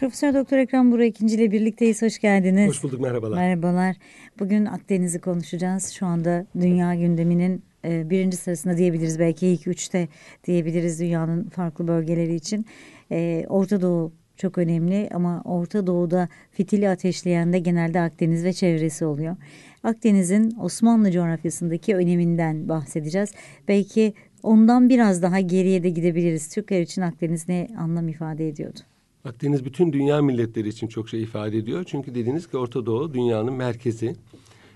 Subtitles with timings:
[0.00, 2.02] Profesör Doktor Ekrem Burak ikinci ile birlikteyiz.
[2.02, 2.68] Hoş geldiniz.
[2.68, 3.36] Hoş bulduk merhabalar.
[3.36, 3.96] Merhabalar.
[4.38, 5.90] Bugün Akdeniz'i konuşacağız.
[5.90, 9.18] Şu anda dünya gündeminin e, birinci sırasında diyebiliriz.
[9.18, 10.08] Belki ilk üçte
[10.46, 12.66] diyebiliriz dünyanın farklı bölgeleri için.
[13.12, 19.04] E, Orta Doğu çok önemli ama Orta Doğu'da fitili ateşleyen de genelde Akdeniz ve çevresi
[19.04, 19.36] oluyor.
[19.82, 23.32] Akdeniz'in Osmanlı coğrafyasındaki öneminden bahsedeceğiz.
[23.68, 26.48] Belki ondan biraz daha geriye de gidebiliriz.
[26.48, 28.80] Türkler için Akdeniz ne anlam ifade ediyordu?
[29.26, 31.84] Akdeniz bütün dünya milletleri için çok şey ifade ediyor.
[31.84, 34.16] Çünkü dediniz ki Orta Doğu dünyanın merkezi.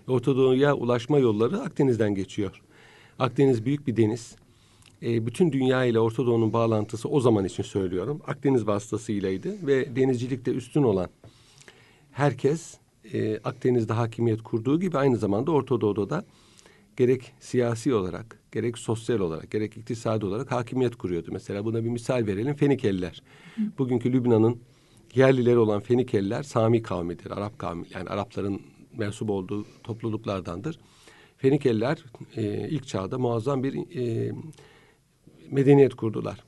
[0.09, 2.63] Orta Doğu'ya ulaşma yolları Akdeniz'den geçiyor.
[3.19, 4.37] Akdeniz büyük bir deniz.
[5.03, 8.21] E, bütün dünya ile Orta Doğu'nun bağlantısı o zaman için söylüyorum.
[8.27, 11.09] Akdeniz vasıtasıylaydı ve denizcilikte üstün olan
[12.13, 12.79] herkes
[13.13, 16.25] e, Akdeniz'de hakimiyet kurduğu gibi aynı zamanda Orta Doğu'da da
[16.97, 21.31] gerek siyasi olarak, gerek sosyal olarak, gerek iktisadi olarak hakimiyet kuruyordu.
[21.33, 22.55] Mesela buna bir misal verelim.
[22.55, 23.23] Fenikeliler.
[23.79, 24.61] Bugünkü Lübnan'ın
[25.15, 27.31] yerlileri olan Fenikeliler Sami kavmidir.
[27.31, 28.63] Arap kavmi yani Arapların
[28.97, 30.79] mensup olduğu topluluklardandır.
[31.37, 32.05] Fenikeliler
[32.37, 34.33] e, ilk çağda muazzam bir e,
[35.51, 36.45] medeniyet kurdular.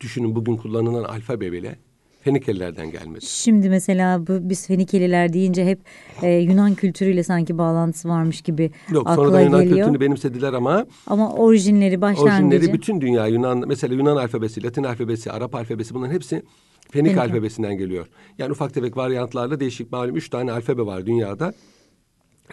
[0.00, 1.78] Düşünün bugün kullanılan alfabe bile
[2.24, 3.26] Fenikelilerden gelmedi.
[3.26, 5.78] Şimdi mesela bu, biz Fenikeliler deyince hep
[6.22, 9.78] e, Yunan kültürüyle sanki bağlantısı varmış gibi Yok, akla sonradan Yunan geliyor.
[9.78, 12.34] kültürünü benimsediler ama Ama orijinleri başlangıcı.
[12.44, 16.42] orijinleri bütün dünya Yunan mesela Yunan alfabesi, Latin alfabesi, Arap alfabesi bunların hepsi
[16.90, 17.18] Fenik Fenik.
[17.30, 18.06] alfabesinden geliyor.
[18.38, 21.54] Yani ufak tefek varyantlarla değişik malum üç tane alfabe var dünyada.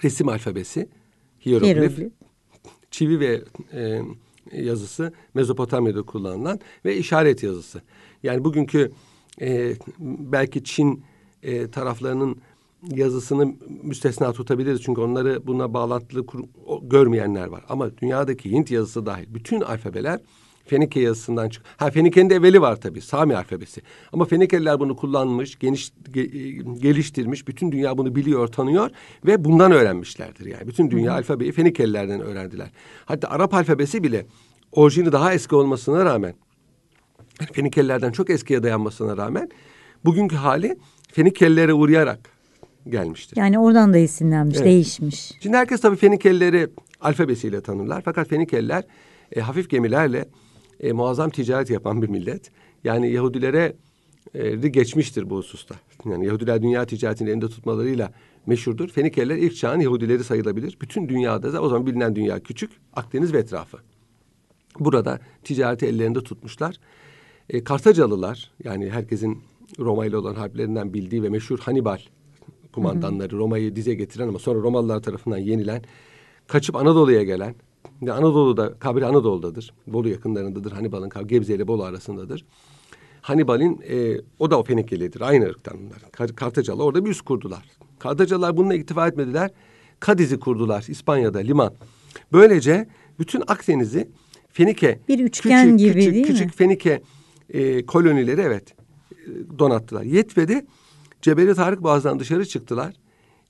[0.03, 0.89] Resim alfabesi,
[1.45, 2.11] hieroglif, Hieroglif.
[2.91, 3.41] çivi ve
[3.73, 4.01] e,
[4.61, 7.81] yazısı Mezopotamya'da kullanılan ve işaret yazısı.
[8.23, 8.91] Yani bugünkü
[9.41, 11.03] e, belki Çin
[11.43, 12.37] e, taraflarının
[12.89, 14.81] yazısını müstesna tutabiliriz.
[14.83, 17.63] Çünkü onları buna bağlantılı kur- o- görmeyenler var.
[17.69, 20.19] Ama dünyadaki Hint yazısı dahil bütün alfabeler
[20.65, 21.63] Fenike yazısından çık.
[21.77, 23.01] Ha Fenike'nin de evveli var tabii.
[23.01, 23.81] Sami alfabesi.
[24.13, 27.47] Ama Fenikeliler bunu kullanmış, geniş ge- e, geliştirmiş.
[27.47, 28.89] Bütün dünya bunu biliyor, tanıyor
[29.25, 30.45] ve bundan öğrenmişlerdir.
[30.45, 32.71] Yani bütün dünya alfabeyi Fenikelilerden öğrendiler.
[33.05, 34.25] Hatta Arap alfabesi bile
[34.71, 36.33] orijini daha eski olmasına rağmen
[37.53, 39.49] Fenikelilerden çok eskiye dayanmasına rağmen
[40.05, 40.77] bugünkü hali
[41.11, 42.19] Fenikelilere uğrayarak
[42.89, 43.37] gelmiştir.
[43.37, 44.65] Yani oradan da esinlenmiş, Evet.
[44.65, 45.31] değişmiş.
[45.39, 46.67] Şimdi herkes tabii Fenikelileri
[47.01, 48.01] alfabesiyle tanırlar.
[48.05, 48.83] Fakat Fenikeliler
[49.35, 50.25] e, hafif gemilerle
[50.79, 52.51] e, muazzam ticaret yapan bir millet.
[52.83, 53.75] Yani Yahudilere
[54.33, 55.75] e, geçmiştir bu hususta.
[56.05, 58.11] Yani Yahudiler dünya ticaretini elinde tutmalarıyla
[58.45, 58.89] meşhurdur.
[58.89, 60.77] Fenikeliler ilk çağın Yahudileri sayılabilir.
[60.81, 62.71] Bütün dünyada da o zaman bilinen dünya küçük.
[62.93, 63.77] Akdeniz ve etrafı.
[64.79, 66.75] Burada ticareti ellerinde tutmuşlar.
[67.51, 69.37] E, Kartacalılar yani herkesin
[69.79, 71.99] Roma ile olan harplerinden bildiği ve meşhur Hannibal
[72.73, 75.81] kumandanları Roma'yı dize getiren ama sonra Romalılar tarafından yenilen
[76.47, 77.55] kaçıp Anadolu'ya gelen
[78.01, 79.73] ve Anadolu'da kabri Anadolu'dadır.
[79.87, 80.71] Bolu yakınlarındadır.
[80.71, 82.45] Hannibal'ın kabri Gebze ile Bolu arasındadır.
[83.21, 85.21] Hannibal'in e, o da o Fenikelidir.
[85.21, 85.99] Aynı ırktan bunlar.
[86.35, 87.63] Kar- orada bir üs kurdular.
[87.99, 89.51] Kartacalılar bununla iktifa etmediler.
[89.99, 91.73] Kadiz'i kurdular İspanya'da liman.
[92.33, 92.87] Böylece
[93.19, 94.09] bütün Akdeniz'i
[94.49, 96.33] Fenike Bir üçgen gibi küçük, değil mi?
[96.33, 97.01] küçük Fenike
[97.51, 98.63] e, kolonileri evet
[99.11, 100.03] e, donattılar.
[100.03, 100.65] Yetmedi.
[101.21, 102.93] Cebeli Tarık Boğaz'dan dışarı çıktılar.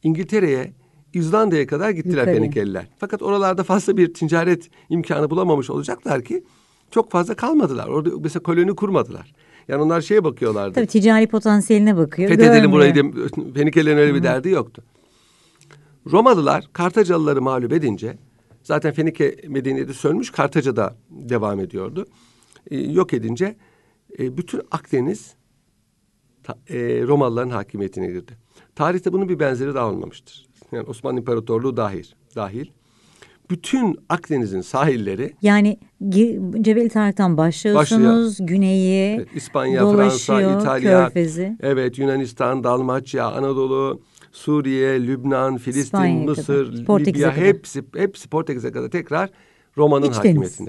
[0.04, 0.74] İngiltere'ye,
[1.14, 2.36] İzlanda'ya kadar gittiler Yukarı.
[2.36, 2.88] Fenikeliler.
[2.98, 6.44] Fakat oralarda fazla bir ticaret imkanı bulamamış olacaklar ki
[6.92, 7.88] çok fazla kalmadılar.
[7.88, 9.34] Orada mesela koloni kurmadılar.
[9.68, 10.74] Yani onlar şeye bakıyorlardı.
[10.74, 12.30] Tabii ticari potansiyeline bakıyor.
[12.30, 13.04] Fethedelim burayı diye
[13.54, 14.84] Fenikelilerin öyle bir derdi yoktu.
[16.12, 18.18] Romalılar Kartacalıları mağlup edince
[18.64, 22.06] zaten Fenike medeniyeti sönmüş Kartaca'da devam ediyordu.
[22.72, 23.56] Ee, yok edince
[24.20, 25.34] e, bütün Akdeniz
[26.44, 26.78] ta- e,
[27.08, 28.32] Romalıların hakimiyetine girdi.
[28.76, 30.46] Tarihte bunun bir benzeri daha olmamıştır.
[30.72, 32.06] Yani Osmanlı İmparatorluğu dahil.
[32.36, 32.66] dahil.
[33.50, 35.80] Bütün Akdeniz'in sahilleri Yani
[36.62, 38.38] Cebeli Tarık'tan başlıyorsunuz.
[38.40, 41.58] Güneyi, Evet, İspanya, Fransa, İtalya, Körfezi.
[41.62, 44.02] evet Yunanistan, Dalmaçya, Anadolu,
[44.32, 47.46] Suriye, Lübnan, Filistin, İspanya'ya Mısır, kadar, Libya kadar.
[47.46, 49.30] hepsi hepsi Portekiz'e kadar tekrar
[49.78, 50.60] Roma'nın İç deniz.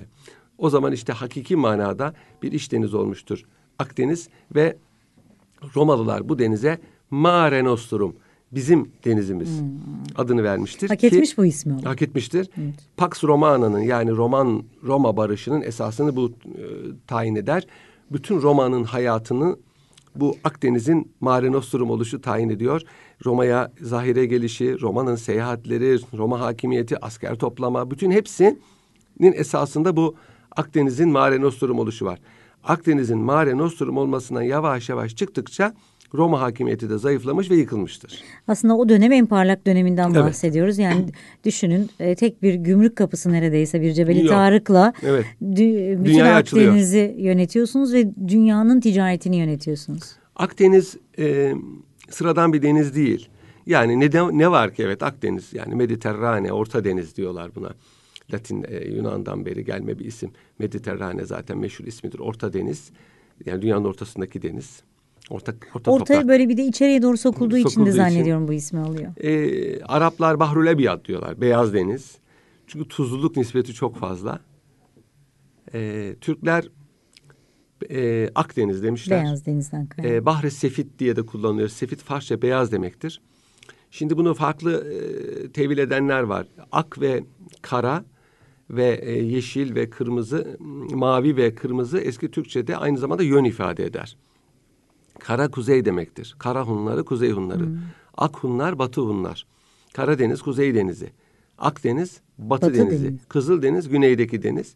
[0.63, 3.45] O zaman işte hakiki manada bir iç deniz olmuştur
[3.79, 4.77] Akdeniz ve
[5.77, 6.79] Romalılar bu denize
[7.11, 8.17] Mare Nostrum
[8.53, 9.63] bizim denizimiz
[10.17, 10.89] adını vermiştir.
[10.89, 10.95] Hmm.
[10.95, 11.91] Hak ki- etmiş bu ismi ama.
[11.91, 12.51] Hak etmiştir.
[12.97, 16.65] Pax Romana'nın yani Roman Roma barışının esasını bu e,
[17.07, 17.67] tayin eder.
[18.13, 19.57] Bütün Roma'nın hayatını
[20.17, 22.83] bu Akdeniz'in Mare Nostrum oluşu tayin ediyor.
[23.25, 30.15] Roma'ya zahire gelişi, Roma'nın seyahatleri, Roma hakimiyeti, asker toplama bütün hepsinin esasında bu
[30.57, 32.19] Akdeniz'in Mare Nostrum oluşu var.
[32.65, 35.75] Akdeniz'in Mare Nostrum olmasından yavaş yavaş çıktıkça
[36.15, 38.23] Roma hakimiyeti de zayıflamış ve yıkılmıştır.
[38.49, 40.23] Aslında o dönem en parlak döneminden Evet.
[40.25, 40.79] bahsediyoruz.
[40.79, 41.07] Yani
[41.45, 44.27] düşünün e, tek bir gümrük kapısı neredeyse bir Cebeli.
[44.27, 45.25] Tarık'la Evet.
[45.43, 46.67] dü- bütün Dünyaya açılıyor.
[46.69, 50.03] Akdeniz'i yönetiyorsunuz ve dünyanın ticaretini yönetiyorsunuz.
[50.37, 51.55] Akdeniz e,
[52.11, 53.29] sıradan bir deniz değil.
[53.67, 57.71] Yani ne, de, ne var ki evet Akdeniz yani Mediterrane, Orta Deniz diyorlar buna.
[58.33, 60.31] Latin e, Yunan'dan beri gelme bir isim.
[60.59, 62.19] Mediterrane zaten meşhur ismidir.
[62.19, 62.91] Orta Deniz.
[63.47, 64.83] Yani dünyanın ortasındaki deniz.
[65.31, 66.29] Orta, orta Ortaya toprak.
[66.29, 68.03] böyle bir de içeriye doğru sokulduğu, için Sokulduğu de için.
[68.03, 69.13] zannediyorum bu ismi alıyor.
[69.17, 71.41] E, Araplar Bahrül Ebiyat diyorlar.
[71.41, 72.19] Beyaz deniz.
[72.67, 74.41] Çünkü tuzluluk nispeti çok fazla.
[75.75, 76.69] E, Türkler
[77.91, 79.25] e, Akdeniz demişler.
[79.25, 80.17] Beyaz denizden kaynaklı.
[80.17, 81.69] E, Bahre Sefit diye de kullanılıyor.
[81.69, 83.21] Sefit Farsça beyaz demektir.
[83.91, 86.47] Şimdi bunu farklı e, tevil edenler var.
[86.73, 87.25] Ak ve
[87.63, 88.05] kara
[88.73, 90.57] ve e, yeşil ve kırmızı,
[90.95, 94.17] mavi ve kırmızı eski Türkçe'de aynı zamanda yön ifade eder.
[95.19, 96.35] Kara kuzey demektir.
[96.39, 97.69] Kara Hunları, Kuzey Hunları.
[98.17, 99.47] Ak Hunlar, Batı Hunlar.
[99.95, 101.11] Karadeniz, Kuzey Denizi.
[101.59, 103.05] Akdeniz, Batı, Batı Denizi.
[103.05, 103.29] Denizi.
[103.29, 104.75] Kızıldeniz, güneydeki deniz.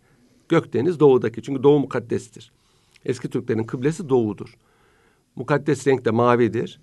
[0.48, 1.42] Gökdeniz, doğudaki.
[1.42, 2.52] Çünkü doğu mukaddestir.
[3.04, 4.56] Eski Türklerin kıblesi doğudur.
[5.36, 6.80] Mukaddes renk de mavidir.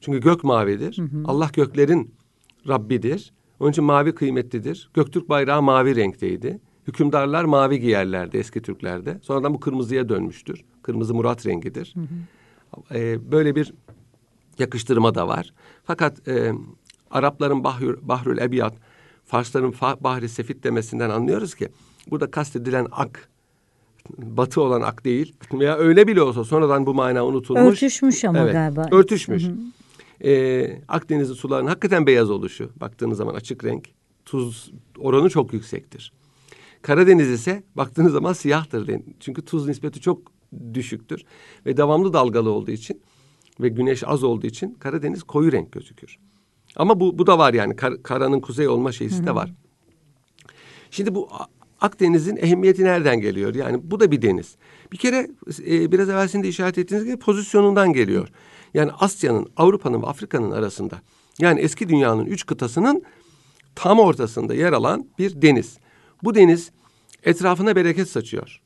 [0.00, 0.98] Çünkü gök mavidir.
[1.24, 2.14] Allah göklerin
[2.68, 3.32] Rabbidir.
[3.60, 4.90] Onun için mavi kıymetlidir.
[4.94, 6.60] Göktürk bayrağı mavi renkteydi.
[6.86, 9.18] Hükümdarlar mavi giyerlerdi eski Türklerde.
[9.22, 10.64] Sonradan bu kırmızıya dönmüştür.
[10.82, 11.94] Kırmızı Murat rengidir.
[12.94, 13.72] Ee, böyle bir
[14.58, 15.54] yakıştırma da var.
[15.84, 16.52] Fakat e,
[17.10, 18.74] Arapların Bahrül, Bahrül Ebiyat,
[19.24, 21.68] Farsların fa, Bahri Sefit demesinden anlıyoruz ki
[22.10, 23.28] burada kastedilen ak,
[24.18, 27.72] batı olan ak değil veya öyle bile olsa sonradan bu mana unutulmuş.
[27.72, 28.88] Örtüşmüş ama Evet, galiba.
[28.90, 29.44] Örtüşmüş.
[30.24, 32.70] Ee, Akdeniz'in sularının hakikaten beyaz oluşu.
[32.76, 33.88] Baktığınız zaman açık renk.
[34.24, 36.12] Tuz oranı çok yüksektir.
[36.82, 38.90] Karadeniz ise baktığınız zaman siyahtır.
[39.20, 40.32] Çünkü tuz nispeti çok
[40.74, 41.22] düşüktür.
[41.66, 43.02] Ve devamlı dalgalı olduğu için
[43.60, 46.18] ve güneş az olduğu için Karadeniz koyu renk gözükür.
[46.76, 49.54] Ama bu, bu da var yani kar- karanın kuzey olma şeysi de var.
[50.90, 51.28] Şimdi bu
[51.80, 53.54] Akdeniz'in ehemmiyeti nereden geliyor?
[53.54, 54.56] Yani bu da bir deniz.
[54.92, 55.28] Bir kere
[55.66, 58.28] e, biraz evvel sizin de işaret ettiğiniz gibi pozisyonundan geliyor.
[58.76, 61.00] Yani Asya'nın, Avrupa'nın ve Afrika'nın arasında.
[61.38, 63.02] Yani eski dünyanın üç kıtasının
[63.74, 65.78] tam ortasında yer alan bir deniz.
[66.22, 66.70] Bu deniz
[67.24, 68.60] etrafına bereket saçıyor.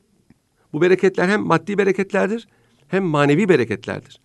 [0.73, 2.49] Bu bereketler hem maddi bereketlerdir
[2.89, 4.21] hem manevi bereketlerdir.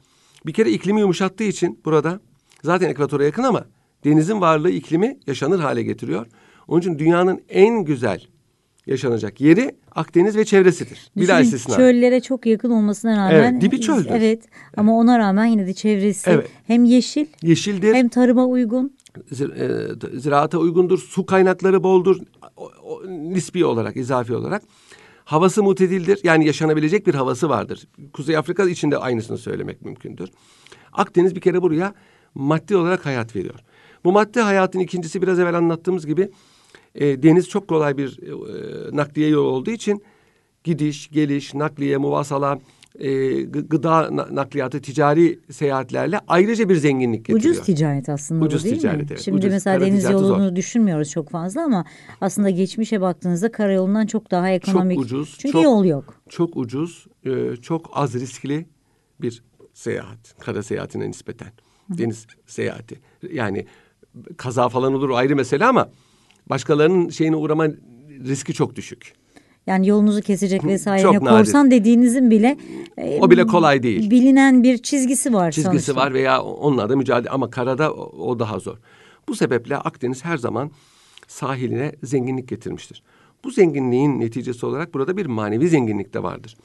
[0.45, 2.19] Bir kere iklimi yumuşattığı için burada
[2.63, 3.65] zaten ekvatora yakın ama
[4.03, 6.27] denizin varlığı iklimi yaşanır hale getiriyor.
[6.67, 8.27] Onun için dünyanın en güzel
[8.87, 11.11] yaşanacak yeri Akdeniz ve çevresidir.
[11.41, 11.75] İstisna.
[11.75, 13.51] çöllere çok yakın olmasına rağmen.
[13.53, 14.09] Evet, dibi çöldür.
[14.11, 14.43] Evet
[14.77, 16.47] ama ona rağmen yine de çevresi Evet.
[16.67, 18.93] hem yeşil Yeşildir, hem tarıma uygun.
[19.31, 22.17] e, ziraata uygundur, su kaynakları boldur
[22.57, 24.61] o- o- nispi olarak, izafi olarak.
[25.25, 26.19] Havası mutedildir.
[26.23, 27.87] Yani yaşanabilecek bir havası vardır.
[28.13, 30.29] Kuzey Afrika için de aynısını söylemek mümkündür.
[30.93, 31.93] Akdeniz bir kere buraya
[32.35, 33.59] maddi olarak hayat veriyor.
[34.03, 36.29] Bu maddi hayatın ikincisi biraz evvel anlattığımız gibi
[36.95, 40.03] e, deniz çok kolay bir e, nakliye yolu olduğu için
[40.63, 42.59] gidiş, geliş, nakliye, muvasala,
[42.99, 43.07] e,
[43.43, 47.39] gı- gıda na- nakliyatı, ticari seyahatlerle ayrıca bir zenginlik getiriyor.
[47.53, 49.05] Ucuz ticaret aslında Ucuz değil ticaret, mi?
[49.09, 49.19] evet.
[49.21, 49.51] Şimdi Ucuz.
[49.51, 50.55] mesela deniz yolunu zor.
[50.55, 51.85] düşünmüyoruz çok fazla ama
[52.21, 54.99] aslında geçmişe baktığınızda karayolundan çok daha ekonomik.
[54.99, 56.13] ucuz, Çünkü çok- yol yok.
[56.29, 58.65] çok ucuz, e, çok az riskli
[59.21, 59.43] bir
[59.73, 60.35] seyahat.
[60.39, 61.51] Kara seyahatine nispeten.
[61.89, 62.99] Deniz seyahati.
[63.31, 63.65] Yani
[64.37, 65.89] kaza falan olur ayrı mesele ama
[66.49, 67.67] başkalarının şeyine uğrama
[68.25, 69.13] riski çok düşük.
[69.67, 71.01] Yani yolunuzu kesecek vesaire.
[71.01, 71.29] Yani nadir.
[71.29, 72.57] korsan dediğinizin bile
[72.97, 74.09] e, O bile kolay değil.
[74.09, 75.95] Bilinen bir çizgisi var Çizgisi sonuçta.
[76.05, 78.77] var veya onunla da mücadele ama karada o daha zor.
[79.27, 80.71] Bu sebeple Akdeniz her zaman
[81.27, 83.03] sahiline zenginlik getirmiştir.
[83.43, 86.57] Bu zenginliğin neticesi olarak burada bir manevi zenginlik de vardır.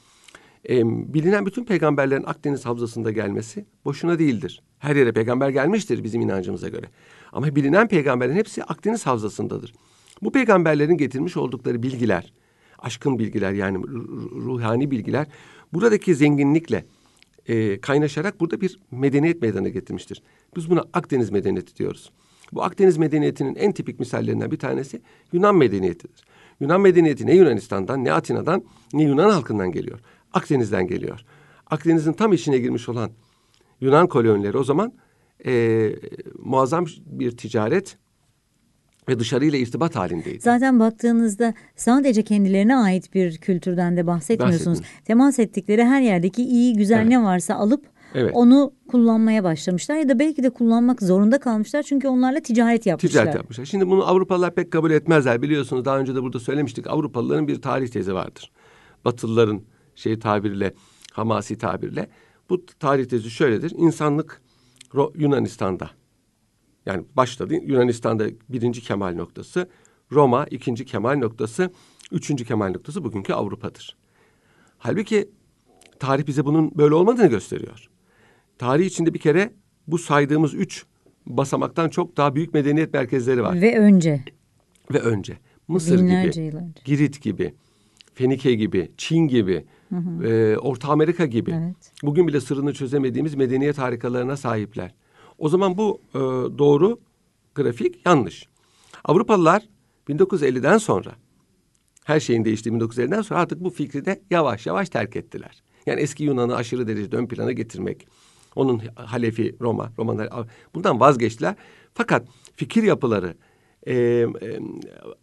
[0.69, 4.61] Ee, bilinen bütün peygamberlerin Akdeniz havzasında gelmesi boşuna değildir.
[4.79, 6.85] Her yere peygamber gelmiştir bizim inancımıza göre.
[7.31, 9.73] Ama bilinen peygamberlerin hepsi Akdeniz havzasındadır.
[10.21, 12.33] Bu peygamberlerin getirmiş oldukları bilgiler,
[12.79, 15.27] aşkın bilgiler yani ru- ruhani bilgiler
[15.73, 16.85] buradaki zenginlikle
[17.47, 20.23] e, kaynaşarak burada bir medeniyet meydana getirmiştir.
[20.55, 22.11] Biz buna Akdeniz medeniyeti diyoruz.
[22.53, 25.01] Bu Akdeniz medeniyetinin en tipik misallerinden bir tanesi
[25.33, 26.25] Yunan medeniyetidir.
[26.59, 28.63] Yunan medeniyeti ne Yunanistan'dan ne Atina'dan
[28.93, 29.99] ne Yunan halkından geliyor.
[30.33, 31.19] Akdeniz'den geliyor.
[31.67, 33.11] Akdeniz'in tam içine girmiş olan
[33.81, 34.93] Yunan kolonileri o zaman
[35.45, 35.89] e,
[36.39, 37.97] muazzam bir ticaret
[39.09, 40.39] ve dışarıyla irtibat halindeydi.
[40.41, 44.79] Zaten baktığınızda sadece kendilerine ait bir kültürden de bahsetmiyorsunuz.
[45.05, 47.07] Temas ettikleri her yerdeki iyi güzel Evet.
[47.07, 47.85] ne varsa alıp
[48.15, 48.31] Evet.
[48.33, 53.21] onu kullanmaya başlamışlar ya da belki de kullanmak zorunda kalmışlar çünkü onlarla ticaret yapmışlar.
[53.21, 53.65] Ticaret yapmışlar.
[53.65, 55.41] Şimdi bunu Avrupalılar pek kabul etmezler.
[55.41, 56.87] Biliyorsunuz daha önce de burada söylemiştik.
[56.87, 58.51] Avrupalıların bir tarih tezi vardır.
[59.05, 59.61] Batılıların
[59.95, 60.73] şey tabiriyle,
[61.11, 62.09] hamasi tabirle.
[62.49, 63.73] Bu tarih tezi şöyledir.
[63.77, 64.41] İnsanlık
[64.93, 65.91] Ro- Yunanistan'da.
[66.85, 67.53] Yani başladı.
[67.53, 69.69] Yunanistan'da birinci kemal noktası.
[70.11, 71.71] Roma ikinci kemal noktası.
[72.11, 73.97] Üçüncü kemal noktası bugünkü Avrupa'dır.
[74.77, 75.29] Halbuki
[75.99, 77.89] tarih bize bunun böyle olmadığını gösteriyor.
[78.57, 79.53] tarih içinde bir kere
[79.87, 80.85] bu saydığımız üç
[81.25, 83.61] basamaktan çok daha büyük medeniyet merkezleri var.
[83.61, 84.23] Ve önce.
[84.93, 86.81] Ve önce Mısır Binlerce gibi, yıl önce.
[86.85, 87.53] Girit gibi,
[88.13, 89.65] Fenike gibi, Çin gibi,
[90.23, 91.51] e, Orta Amerika gibi.
[91.51, 91.93] Evet.
[92.03, 94.93] Bugün bile sırrını çözemediğimiz medeniyet harikalarına sahipler.
[95.37, 96.19] O zaman bu e,
[96.57, 96.99] doğru
[97.55, 98.47] grafik yanlış.
[99.03, 99.63] Avrupalılar
[100.09, 101.11] 1950'den sonra
[102.03, 105.63] her şeyin değiştiği 1950'den sonra artık bu fikri de yavaş yavaş terk ettiler.
[105.85, 108.07] Yani eski Yunan'ı aşırı derecede ön plana getirmek,
[108.55, 110.29] onun Halefi Roma, Romanlar
[110.75, 111.55] bundan vazgeçtiler.
[111.93, 113.35] Fakat fikir yapıları,
[113.87, 114.27] e, e,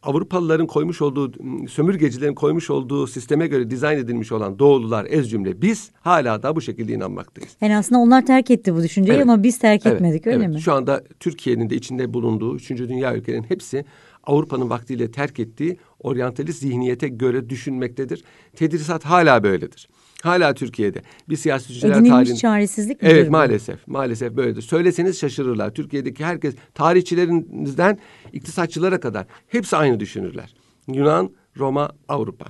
[0.02, 1.32] Avrupalıların koymuş olduğu,
[1.68, 6.60] sömürgecilerin koymuş olduğu sisteme göre dizayn edilmiş olan doğulular ez cümle biz hala da bu
[6.60, 7.56] şekilde inanmaktayız.
[7.60, 9.22] Yani aslında onlar terk etti bu düşünceyi Evet.
[9.22, 10.48] ama biz terk Evet, etmedik öyle evet.
[10.48, 10.60] mi?
[10.60, 13.84] Şu anda Türkiye'nin de içinde bulunduğu üçüncü dünya ülkelerinin hepsi
[14.24, 18.24] Avrupa'nın vaktiyle terk ettiği oryantalist zihniyete göre düşünmektedir.
[18.56, 19.88] Tedrisat hala böyledir.
[20.22, 23.32] Hala Türkiye'de bir siyasetçiler Edinilmiş çaresizlik midir Evet bu?
[23.32, 23.88] maalesef.
[23.88, 24.62] Maalesef böyledir.
[24.62, 25.74] Söyleseniz şaşırırlar.
[25.74, 27.98] Türkiye'deki herkes tarihçilerinizden
[28.32, 30.54] iktisatçılara kadar hepsi aynı düşünürler.
[30.88, 32.46] Yunan, Roma, Avrupa.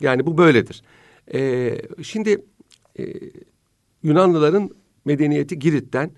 [0.00, 0.82] Yani bu böyledir.
[1.34, 2.44] Ee, şimdi
[2.98, 3.04] e,
[4.02, 4.70] Yunanlıların
[5.04, 6.10] medeniyeti Girit'ten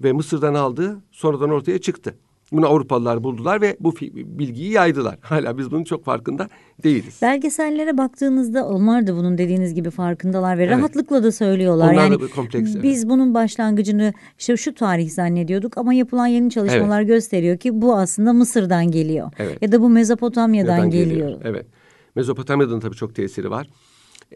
[0.00, 2.14] ve Mısır'dan aldığı sonradan ortaya çıktı.
[2.52, 5.18] Bunu Avrupalılar buldular ve bu bilgiyi yaydılar.
[5.20, 6.48] Hala biz bunun çok farkında
[6.82, 7.18] değiliz.
[7.22, 10.76] Belgesellere baktığınızda onlar da bunun dediğiniz gibi farkındalar ve Evet.
[10.78, 11.92] rahatlıkla da söylüyorlar.
[11.92, 12.82] Onlar da yani bir kompleks, evet.
[12.82, 18.32] biz bunun başlangıcını işte şu tarih zannediyorduk ama yapılan yeni çalışmalar gösteriyor ki bu aslında
[18.32, 19.30] Mısır'dan geliyor.
[19.38, 19.62] Evet.
[19.62, 21.40] Ya da bu Mezopotamya'dan Neden geliyor.
[21.44, 21.66] Evet.
[22.14, 23.68] Mezopotamya'nın tabii çok tesiri var.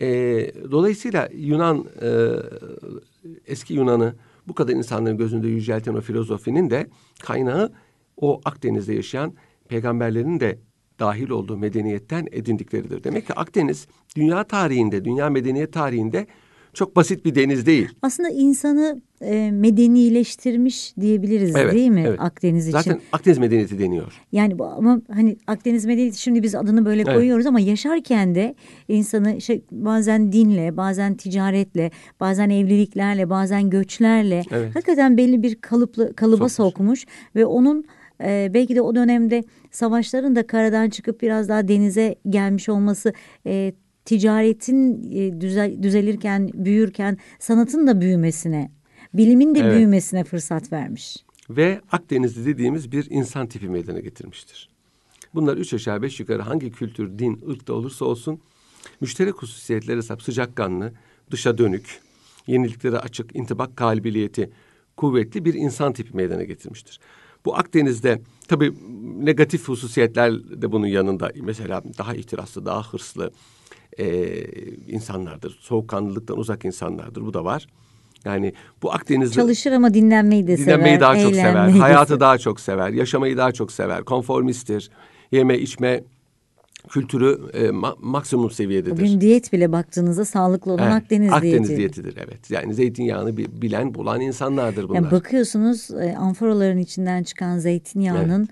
[0.01, 0.07] Ee,
[0.71, 2.09] dolayısıyla Yunan, e,
[3.47, 4.15] eski Yunan'ı
[4.49, 6.87] bu kadar insanların gözünde yücelten o filozofinin de
[7.23, 7.73] kaynağı
[8.21, 9.35] o Akdeniz'de yaşayan
[9.69, 10.59] peygamberlerin de
[10.99, 13.05] dahil olduğu medeniyetten edindikleridir.
[13.05, 13.87] Demek ki Akdeniz
[14.17, 16.27] dünya tarihinde, dünya medeniyet tarihinde
[16.75, 17.89] çok basit bir deniz değil.
[18.03, 22.21] Aslında insanı e, medenileştirmiş diyebiliriz Evet, değil mi evet.
[22.21, 22.79] Akdeniz için?
[22.79, 24.13] Zaten Akdeniz medeniyeti deniyor.
[24.33, 27.15] Yani bu ama hani Akdeniz medeniyeti şimdi biz adını böyle Evet.
[27.15, 28.55] koyuyoruz ama yaşarken de
[28.89, 34.75] insanı şey bazen dinle, bazen ticaretle, bazen evliliklerle, bazen göçlerle Evet.
[34.75, 37.01] hakikaten belli bir kalıplı kalıba Sokmuş.
[37.01, 37.85] sokmuş ve onun
[38.25, 43.13] e, belki de o dönemde savaşların da karadan çıkıp biraz daha denize gelmiş olması
[43.47, 43.73] e,
[44.05, 48.71] ticaretin e, düzel, düzelirken, büyürken sanatın da büyümesine,
[49.15, 49.75] bilimin de Evet.
[49.75, 51.17] büyümesine fırsat vermiş.
[51.51, 54.69] ve Akdenizli dediğimiz bir insan tipi meydana getirmiştir.
[55.35, 58.41] Bunlar üç aşağı beş yukarı hangi kültür, din, ırkta olursa olsun
[59.01, 60.93] müşterek hususiyetleri sahip sıcakkanlı,
[61.31, 62.01] dışa dönük,
[62.47, 64.51] yeniliklere açık, intibak kabiliyeti
[64.97, 67.01] kuvvetli bir insan tipi meydana getirmiştir.
[67.45, 68.75] Bu Akdeniz'de tabii
[69.25, 70.33] negatif hususiyetler
[70.63, 71.31] de bunun yanında.
[71.43, 73.31] Mesela daha ihtiraslı, daha hırslı
[73.99, 74.37] e,
[74.87, 75.59] insanlardır.
[75.61, 77.23] Soğukkanlılıktan uzak insanlardır.
[77.23, 77.67] Bu da var.
[78.25, 79.35] Yani bu Akdeniz'de...
[79.35, 80.67] Çalışır ama dinlenmeyi de sever.
[80.67, 84.91] Dinlenmeyi daha çok sever, hayatı daha çok sever, yaşamayı daha çok sever, konformisttir,
[85.33, 86.05] yeme içme
[86.91, 88.93] kültürü e, ma- maksimum seviyededir.
[88.93, 91.77] Bugün diyet bile baktığınızda sağlıklı olan Evet, Akdeniz, Akdeniz diyeti.
[91.77, 92.51] diyetidir evet.
[92.51, 95.01] Yani zeytinyağını bi- bilen, bulan insanlardır bunlar.
[95.03, 98.49] Yani bakıyorsunuz e, amforaların içinden çıkan zeytinyağının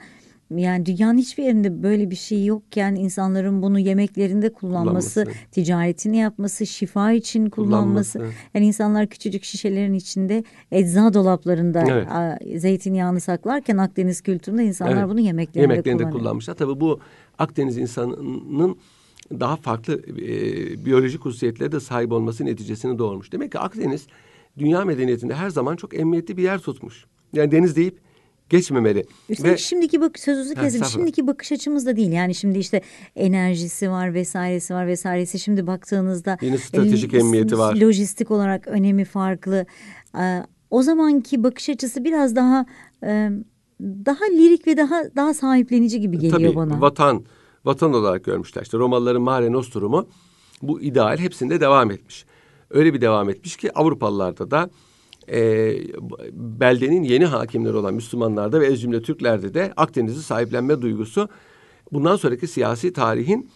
[0.56, 5.50] yani dünyanın hiçbir yerinde böyle bir şey yokken insanların bunu yemeklerinde kullanması, Kullanması.
[5.50, 8.12] ticaretini yapması, şifa için kullanması.
[8.18, 8.38] Kullanması.
[8.54, 12.60] Yani insanlar küçücük şişelerin içinde ecza dolaplarında Evet.
[12.62, 15.08] zeytinyağını saklarken Akdeniz kültüründe insanlar Evet.
[15.08, 16.54] bunu yemeklerinde, Yemeklerinde kullanmışlar.
[16.54, 17.00] Tabii bu
[17.38, 18.76] Akdeniz insanının
[19.32, 23.32] daha farklı e, biyolojik hususiyetlere de sahip olması neticesini doğurmuş.
[23.32, 24.06] Demek ki Akdeniz
[24.58, 27.04] dünya medeniyetinde her zaman çok emniyetli bir yer tutmuş.
[27.32, 27.98] Yani deniz deyip
[28.50, 29.06] geçmemeli.
[29.28, 30.84] Üstelik Ve şimdiki bak sözünüzü kesin.
[30.84, 32.12] Şimdiki bakış açımız da değil.
[32.12, 32.82] Yani şimdi işte
[33.16, 35.38] enerjisi var vesairesi var vesairesi.
[35.38, 37.74] Şimdi baktığınızda Yeni stratejik e, emniyeti var.
[37.76, 39.66] Lojistik olarak önemi farklı.
[40.18, 42.66] Ee, o zamanki bakış açısı biraz daha
[43.04, 43.30] e,
[43.80, 46.80] daha lirik ve daha daha sahiplenici gibi geliyor Tabii bana.
[46.80, 47.24] vatan
[47.64, 48.62] vatan olarak görmüşler.
[48.62, 50.08] İşte Romalıların Mare Nostrum'u
[50.62, 52.26] bu ideal hepsinde devam etmiş.
[52.70, 54.70] Öyle bir devam etmiş ki Avrupalılarda da
[55.30, 55.74] e,
[56.32, 61.28] beldenin yeni hakimleri olan Müslümanlarda ve ez cümle Türklerde de Akdeniz'i sahiplenme duygusu
[61.92, 63.50] bundan sonraki siyasi tarihin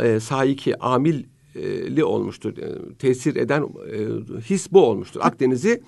[0.00, 2.58] e, sahiki amilli olmuştur.
[2.58, 5.20] E, tesir eden e, his bu olmuştur.
[5.24, 5.82] Akdeniz'i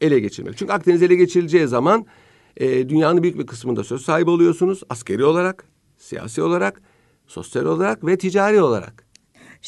[0.00, 0.56] ele geçirmek.
[0.56, 2.06] Çünkü Akdeniz ele geçirileceği zaman
[2.56, 4.82] e, dünyanın büyük bir kısmında söz sahibi oluyorsunuz.
[4.88, 5.64] Askeri olarak,
[5.96, 6.82] siyasi olarak,
[7.26, 9.07] sosyal olarak ve ticari olarak.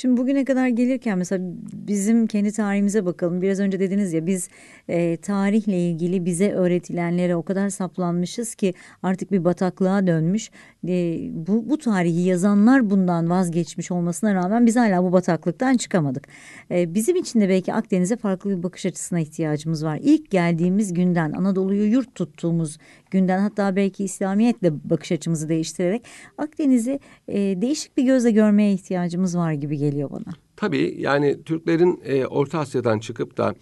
[0.00, 3.42] Şimdi bugüne kadar gelirken mesela bizim kendi tarihimize bakalım.
[3.42, 4.49] Biraz önce dediniz ya biz
[4.88, 10.50] e, tarihle ilgili bize öğretilenlere o kadar saplanmışız ki artık bir bataklığa dönmüş.
[10.88, 16.28] E, bu, bu tarihi yazanlar bundan vazgeçmiş olmasına rağmen biz hala bu bataklıktan çıkamadık.
[16.71, 19.99] E, bizim için de belki Akdeniz'e farklı bir bakış açısına ihtiyacımız var.
[20.02, 22.78] İlk geldiğimiz günden Anadolu'yu yurt tuttuğumuz
[23.11, 26.02] günden hatta belki İslamiyetle bakış açımızı değiştirerek
[26.38, 30.35] Akdeniz'i e, değişik bir gözle görmeye ihtiyacımız var gibi geliyor bana.
[30.56, 33.54] Tabii yani Türklerin e, Orta Asya'dan çıkıp da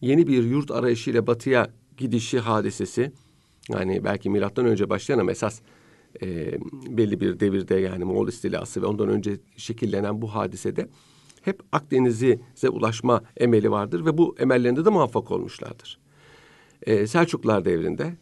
[0.00, 3.12] yeni bir yurt arayışıyla batıya gidişi hadisesi
[3.68, 5.60] yani belki milattan önce başlayan ama esas
[6.22, 10.88] e, belli bir devirde yani Moğol istilası ve ondan önce şekillenen bu hadisede
[11.42, 15.98] hep Akdeniz'e ulaşma emeli vardır ve bu emellerinde de muvaffak olmuşlardır.
[16.82, 18.14] E, Selçuklular devrinde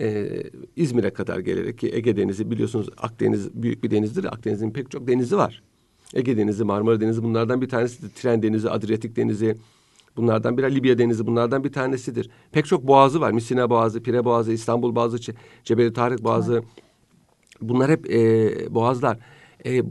[0.00, 0.42] e,
[0.76, 4.24] İzmir'e kadar gelerek ki Ege Denizi biliyorsunuz Akdeniz büyük bir denizdir.
[4.24, 5.62] Akdeniz'in pek çok denizi var.
[6.14, 8.08] Ege Denizi, Marmara Denizi bunlardan bir tanesidir.
[8.08, 9.56] Tren Denizi, Adriyatik Denizi,
[10.16, 12.30] bunlardan biri Libya Denizi bunlardan bir tanesidir.
[12.52, 13.32] Pek çok boğazı var.
[13.32, 15.18] Misina Boğazı, Pire Boğazı, İstanbul Boğazı,
[15.64, 16.52] Cebeli Tarık Boğazı.
[16.52, 16.64] Evet.
[17.60, 19.18] Bunlar hep e, boğazlar.
[19.64, 19.82] E,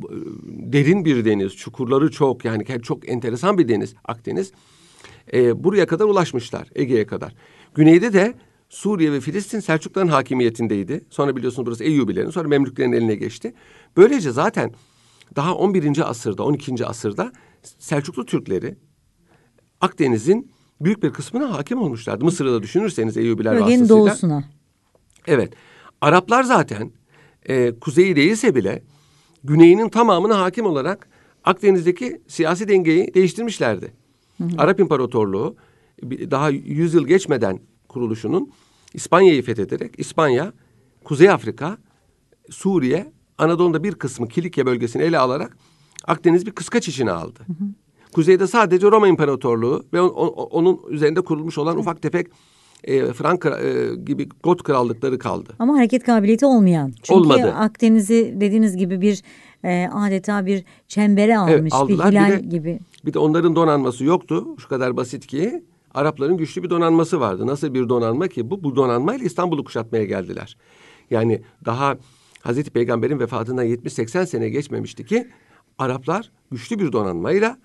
[0.73, 4.51] derin bir deniz, çukurları çok yani çok enteresan bir deniz Akdeniz.
[5.33, 7.35] E, buraya kadar ulaşmışlar, Ege'ye kadar.
[7.75, 8.33] Güneyde de
[8.69, 11.01] Suriye ve Filistin Selçukluların hakimiyetindeydi.
[11.09, 13.53] Sonra biliyorsunuz burası Eyyubilerin, sonra Memlüklerin eline geçti.
[13.97, 14.71] Böylece zaten
[15.37, 16.09] daha 11.
[16.09, 16.85] asırda, 12.
[16.85, 17.31] asırda
[17.63, 18.75] Selçuklu Türkleri
[19.81, 20.51] Akdeniz'in
[20.81, 22.25] büyük bir kısmına hakim olmuşlardı.
[22.25, 23.97] Mısır'ı da düşünürseniz Eyyubiler Bölgenin vasıtasıyla.
[23.97, 24.43] doğusuna.
[25.27, 25.53] Evet.
[26.01, 26.91] Araplar zaten
[27.49, 28.83] e, kuzeyi değilse bile
[29.43, 31.09] güneyinin tamamına hakim olarak
[31.43, 33.93] Akdeniz'deki siyasi dengeyi değiştirmişlerdi.
[34.37, 34.49] Hı hı.
[34.57, 35.55] Arap İmparatorluğu
[36.03, 38.51] daha yüz yıl geçmeden kuruluşunun
[38.93, 40.53] İspanya'yı fethederek İspanya,
[41.03, 41.77] Kuzey Afrika,
[42.49, 45.57] Suriye, Anadolu'da bir kısmı Kilikya bölgesini ele alarak
[46.07, 47.39] Akdeniz bir kıskaç içine aldı.
[47.47, 47.67] Hı hı.
[48.13, 52.27] Kuzeyde sadece Roma İmparatorluğu ve on, on, onun üzerinde kurulmuş olan ufak tefek
[52.83, 55.53] e, Frank e, gibi Got krallıkları kaldı.
[55.59, 56.93] Ama hareket kabiliyeti olmayan.
[57.03, 57.53] Çünkü Olmadı.
[57.53, 59.23] Akdeniz'i dediğiniz gibi bir
[59.63, 62.11] e, adeta bir çembere almış evet, aldılar.
[62.11, 62.79] bir hilal bir de, gibi.
[63.05, 64.47] Bir de onların donanması yoktu.
[64.59, 65.63] Şu kadar basit ki
[65.93, 67.47] Arapların güçlü bir donanması vardı.
[67.47, 68.63] Nasıl bir donanma ki bu?
[68.63, 70.57] Bu donanmayla İstanbul'u kuşatmaya geldiler.
[71.11, 71.97] Yani daha
[72.47, 75.27] Hazreti Peygamber'in vefatından 70-80 sene geçmemişti ki
[75.77, 77.57] Araplar güçlü bir donanmayla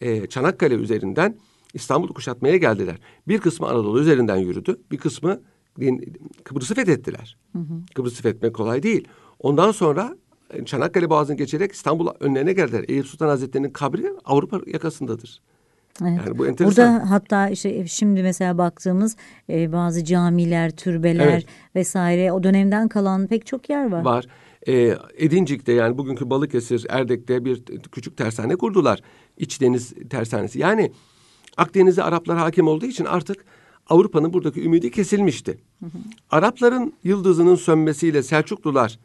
[0.00, 1.38] e, Çanakkale üzerinden
[1.74, 2.96] İstanbul'u kuşatmaya geldiler.
[3.28, 4.80] Bir kısmı Anadolu üzerinden yürüdü.
[4.90, 5.40] Bir kısmı
[6.44, 7.36] Kıbrıs'ı fethettiler.
[7.52, 7.82] Hı hı.
[7.94, 9.08] Kıbrıs'ı fethetmek kolay değil.
[9.38, 10.16] Ondan sonra
[10.50, 12.84] e, Çanakkale Boğazı'nı geçerek İstanbul önlerine geldiler.
[12.88, 15.40] Eyüp Sultan Hazretleri'nin kabri Avrupa yakasındadır.
[16.02, 16.26] Evet.
[16.26, 16.94] Yani bu enteresan.
[16.94, 19.16] Burada hatta işte şimdi mesela baktığımız
[19.50, 21.46] e, bazı camiler, türbeler evet.
[21.74, 24.02] vesaire o dönemden kalan pek çok yer var.
[24.04, 24.26] Var.
[24.68, 29.00] E, Edincik'te yani bugünkü Balıkesir, Erdek'te bir küçük tersane kurdular.
[29.38, 30.58] İç deniz tersanesi.
[30.58, 30.92] Yani
[31.56, 33.44] Akdeniz'e Araplar hakim olduğu için artık
[33.88, 35.58] Avrupa'nın buradaki ümidi kesilmişti.
[35.80, 35.98] Hı hı.
[36.30, 38.98] Arapların yıldızının sönmesiyle Selçuklular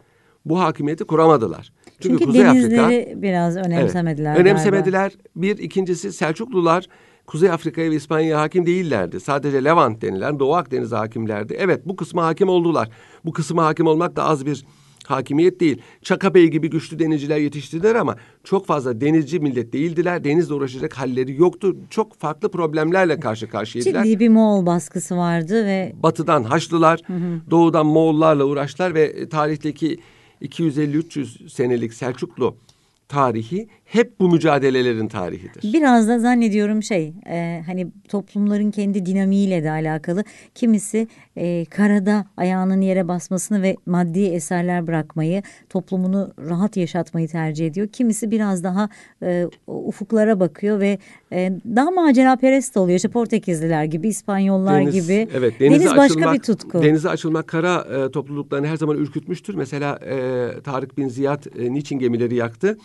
[0.46, 1.72] bu hakimiyeti kuramadılar.
[2.00, 4.36] Çünkü, Çünkü Kuzey denizleri Afrika, biraz önemsemediler.
[4.36, 5.10] Evet, önemsemediler.
[5.10, 5.30] Galiba.
[5.36, 6.88] Bir, ikincisi Selçuklular
[7.28, 9.20] Kuzey Afrika'ya ve İspanya'ya hakim değillerdi.
[9.20, 11.56] Sadece Levant denilen Doğu Akdeniz'e hakimlerdi.
[11.60, 12.90] Evet bu kısma hakim oldular.
[13.26, 14.66] Bu kısma hakim olmak da az bir
[15.06, 15.82] hakimiyet değil.
[16.02, 20.24] Çakabey gibi güçlü denizciler yetiştirdiler ama çok fazla denizci millet değildiler.
[20.24, 21.76] Denizle uğraşacak halleri yoktu.
[21.90, 24.04] Çok farklı problemlerle karşı karşıyaydılar.
[24.04, 25.94] Ciddi bir Moğol baskısı vardı ve...
[26.04, 27.52] Batıdan Haçlılar, hı hı.
[27.52, 29.98] doğudan Moğollarla uğraştılar ve tarihteki
[30.46, 32.58] 250-300 senelik Selçuklu
[33.08, 35.74] tarihi hep bu mücadelelerin tarihidir.
[35.74, 40.24] Biraz da zannediyorum şey e, hani toplumların kendi dinamiğiyle de alakalı.
[40.56, 47.88] Kimisi e, karada ayağının yere basmasını ve maddi eserler bırakmayı, toplumunu rahat yaşatmayı tercih ediyor.
[47.88, 48.90] Kimisi biraz daha
[49.24, 50.98] e, ufuklara bakıyor ve
[51.32, 52.96] e, daha macera perest oluyor.
[52.96, 55.28] İşte Portekizliler gibi, İspanyollar deniz, gibi.
[55.34, 56.84] Evet, deniz başka açılmak, bir tutku.
[56.84, 59.56] Denize açılmak kara e, topluluklarını her zaman ürkütmüştür.
[59.56, 62.78] Mesela e, Tarık bin Ziyad e, niçin gemileri yaktı?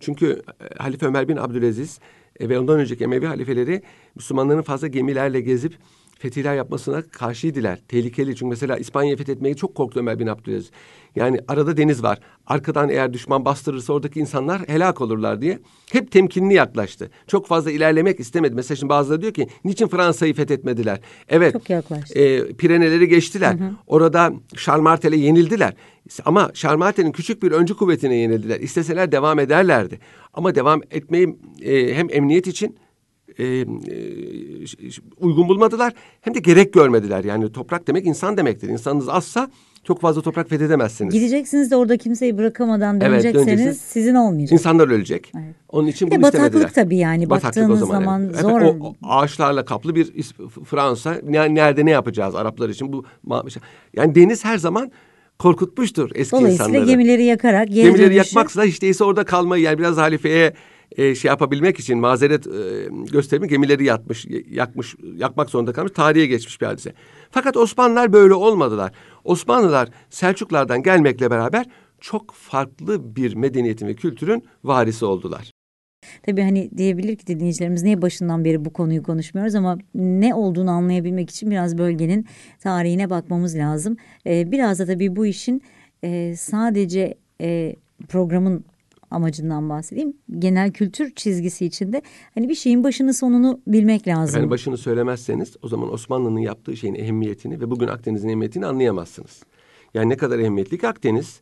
[0.00, 2.00] Çünkü e, Halife Ömer bin Abdülaziz
[2.40, 3.82] e, ve ondan önceki Emevi halifeleri
[4.14, 5.78] Müslümanların fazla gemilerle gezip
[6.18, 7.78] fetihler yapmasına karşıydılar.
[7.88, 10.70] Tehlikeli çünkü mesela İspanya'yı fethetmeyi çok korktu Ömer bin Abdülaziz.
[11.16, 12.18] Yani arada deniz var.
[12.46, 15.58] Arkadan eğer düşman bastırırsa oradaki insanlar helak olurlar diye
[15.92, 17.10] hep temkinli yaklaştı.
[17.26, 18.54] Çok fazla ilerlemek istemedi.
[18.54, 21.00] Mesela şimdi bazıları diyor ki niçin Fransa'yı fethetmediler?
[21.28, 21.52] Evet.
[21.52, 22.18] Çok yaklaştı.
[22.18, 23.54] E, Pireneleri geçtiler.
[23.54, 23.70] Hı hı.
[23.86, 25.74] Orada Şarmartel'e yenildiler.
[26.24, 28.60] Ama Şarmartel'in küçük bir öncü kuvvetine yenildiler.
[28.60, 29.98] İsteseler devam ederlerdi.
[30.34, 32.76] Ama devam etmeyi e, hem emniyet için
[33.38, 33.64] e, e,
[35.20, 37.24] uygun bulmadılar hem de gerek görmediler.
[37.24, 38.68] Yani toprak demek insan demektir.
[38.68, 39.50] İnsanınız azsa
[39.84, 41.14] çok fazla toprak fethedemezsiniz.
[41.14, 43.80] Gideceksiniz de orada kimseyi bırakamadan Evet, dönecekseniz döneceksiniz.
[43.80, 44.52] sizin olmayacak.
[44.52, 45.32] İnsanlar ölecek.
[45.36, 45.54] Evet.
[45.68, 46.52] Onun için bunu istemediler.
[46.52, 47.30] bataklık tabii yani.
[47.30, 48.36] Baktığınız zaman evet.
[48.40, 48.60] zor.
[48.60, 50.12] Evet, o, o ağaçlarla kaplı bir
[50.64, 51.16] Fransa.
[51.24, 52.92] Ne- Nerede ne yapacağız Araplar için?
[52.92, 53.04] Bu
[53.96, 54.92] yani deniz her zaman
[55.38, 56.86] korkutmuştur eski Dolayısıyla insanları.
[56.90, 60.52] gemileri yakarak Gemileri dönüşü- yakmakla hiç değilse orada kalmayı yani biraz halifeye
[60.96, 62.50] e, şey yapabilmek için mazeret e,
[63.12, 65.92] göstermek gemileri yatmış, yakmış, yakmak zorunda kalmış.
[65.92, 66.92] Tarihe geçmiş bir hadise.
[67.30, 68.92] Fakat Osmanlılar böyle olmadılar.
[69.24, 71.66] Osmanlılar Selçuklardan gelmekle beraber
[72.00, 75.50] çok farklı bir medeniyetin ve kültürün varisi oldular.
[76.22, 81.30] Tabii hani diyebilir ki dinleyicilerimiz niye başından beri bu konuyu konuşmuyoruz ama ne olduğunu anlayabilmek
[81.30, 82.26] için biraz bölgenin
[82.60, 83.96] tarihine bakmamız lazım.
[84.26, 85.62] Ee, biraz da tabii bu işin
[86.04, 87.76] e, sadece e,
[88.08, 88.64] programın
[89.10, 90.16] amacından bahsedeyim.
[90.38, 92.02] Genel kültür çizgisi içinde
[92.34, 94.40] hani bir şeyin başını sonunu bilmek lazım.
[94.40, 99.42] Yani başını söylemezseniz o zaman Osmanlı'nın yaptığı şeyin ehemmiyetini ve bugün Akdeniz'in ehemmiyetini anlayamazsınız.
[99.94, 101.40] Yani ne kadar ehemmiyetli ki Akdeniz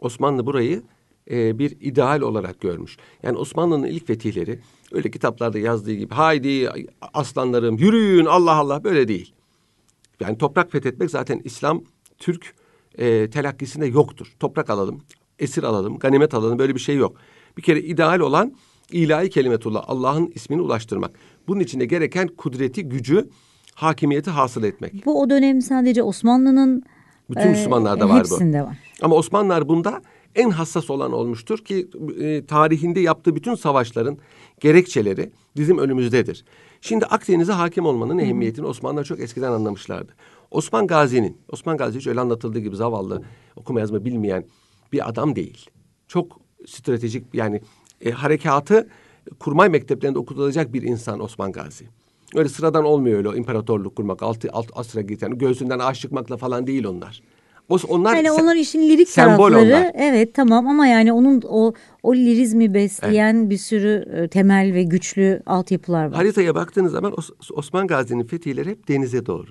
[0.00, 0.82] Osmanlı burayı
[1.30, 2.96] e, bir ideal olarak görmüş.
[3.22, 4.60] Yani Osmanlı'nın ilk fetihleri
[4.92, 6.68] öyle kitaplarda yazdığı gibi haydi
[7.14, 9.32] aslanlarım yürüyün Allah Allah böyle değil.
[10.20, 11.82] Yani toprak fethetmek zaten İslam
[12.18, 12.54] Türk
[12.98, 14.34] e, telakkisinde yoktur.
[14.40, 15.00] Toprak alalım,
[15.38, 17.16] esir alalım, ganimet alalım böyle bir şey yok.
[17.56, 18.54] Bir kere ideal olan
[18.90, 21.10] ilahi kelimetullah Allah'ın ismini ulaştırmak.
[21.48, 23.28] Bunun için de gereken kudreti, gücü,
[23.74, 25.06] hakimiyeti hasıl etmek.
[25.06, 26.82] Bu o dönem sadece Osmanlı'nın
[27.30, 28.18] Bütün e, Müslümanlarda var bu.
[28.18, 28.78] hepsinde var.
[29.02, 30.02] Ama Osmanlılar bunda
[30.34, 31.88] en hassas olan olmuştur ki
[32.20, 34.18] e, tarihinde yaptığı bütün savaşların
[34.60, 36.44] gerekçeleri bizim önümüzdedir.
[36.80, 40.12] Şimdi Akdeniz'e hakim olmanın ehemmiyetini Osmanlılar çok eskiden anlamışlardı.
[40.50, 43.22] Osman Gazi'nin, Osman Gazi hiç öyle anlatıldığı gibi zavallı,
[43.56, 44.44] okuma yazma bilmeyen
[44.92, 45.70] bir adam değil.
[46.08, 47.60] Çok stratejik yani
[48.00, 48.88] e, harekatı
[49.38, 51.84] kurmay mekteplerinde okutulacak bir insan Osman Gazi.
[52.34, 56.66] Öyle sıradan olmuyor öyle o imparatorluk kurmak, altı alt asra giden, göğsünden ağaç çıkmakla falan
[56.66, 57.22] değil onlar.
[57.68, 59.58] O, onlar Yani onlar işin lirik tarafları.
[59.58, 59.90] onlar.
[59.94, 61.72] Evet tamam ama yani onun o
[62.02, 66.14] o lirizmi besleyen bir sürü e, temel ve güçlü altyapılar var.
[66.14, 69.50] Haritaya baktığınız zaman Os- Osman Gazi'nin fetihleri hep denize doğru.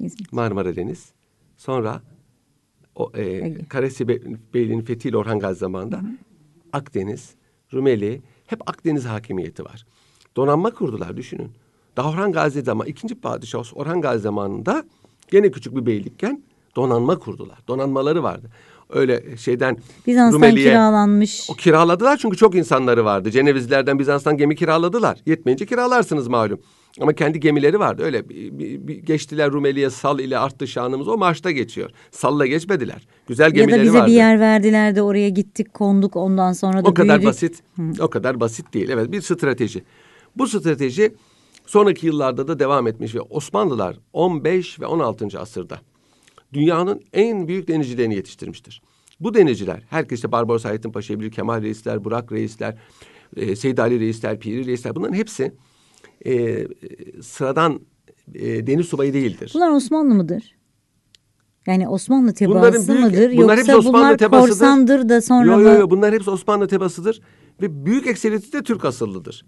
[0.00, 0.26] İzmir.
[0.32, 1.04] Marmara Deniz.
[1.56, 2.02] Sonra
[2.96, 3.64] o e, Ege.
[3.68, 4.20] Karesi Be-
[4.54, 6.00] Beyliği'nin fethiyle Orhan Gazi zamanında
[6.72, 7.30] Akdeniz,
[7.74, 9.86] Rumeli hep Akdeniz hakimiyeti var.
[10.36, 11.50] Donanma kurdular düşünün.
[11.96, 14.84] Daha Orhan Gazi zaman ikinci padişah Orhan Gazi zamanında
[15.30, 16.42] gene küçük bir beylikken
[16.76, 17.58] donanma kurdular.
[17.68, 18.50] Donanmaları vardı.
[18.90, 19.76] Öyle şeyden
[20.06, 21.50] Bizans'tan Rumeli'ye kiralanmış.
[21.50, 23.30] o kiraladılar çünkü çok insanları vardı.
[23.30, 25.18] Cenevizlerden Bizans'tan gemi kiraladılar.
[25.26, 26.60] Yetmeyince kiralarsınız malum.
[27.00, 28.02] Ama kendi gemileri vardı.
[28.02, 31.08] Öyle bir, bir- bir geçtiler Rumeli'ye sal ile arttı şanımız.
[31.08, 31.90] O marşta geçiyor.
[32.10, 33.06] Salla geçmediler.
[33.28, 34.10] Güzel Ya da gemileri bize vardı.
[34.10, 37.26] bir yer verdiler de oraya gittik konduk ondan sonra da o kadar büyüdük.
[37.26, 37.62] basit.
[38.00, 38.88] O kadar basit değil.
[38.88, 39.82] Evet bir strateji.
[40.36, 41.14] Bu strateji
[41.66, 45.40] sonraki yıllarda da devam etmiş ve Osmanlılar 15 ve 16.
[45.40, 45.80] asırda
[46.52, 48.82] dünyanın en büyük denizcilerini yetiştirmiştir.
[49.20, 52.76] Bu denizciler, herkes işte Barbaros Hayrettin Paşa'yı bilir, Kemal Reisler, Burak Reisler,
[53.36, 55.52] e, Seyit Ali Reisler, Piri Reisler bunların hepsi
[56.26, 56.66] e,
[57.22, 57.80] sıradan
[58.34, 59.52] e, deniz subayı değildir.
[59.54, 60.54] Bunlar Osmanlı mıdır?
[61.66, 64.50] Yani Osmanlı tebaası büyük- mıdır bunlar yoksa Osmanlı bunlar tebaasıdır.
[64.50, 67.20] korsandır da sonra Yo yo yo bunlar hepsi Osmanlı tebasıdır
[67.62, 69.44] ve büyük ekseriyeti de Türk asıllıdır.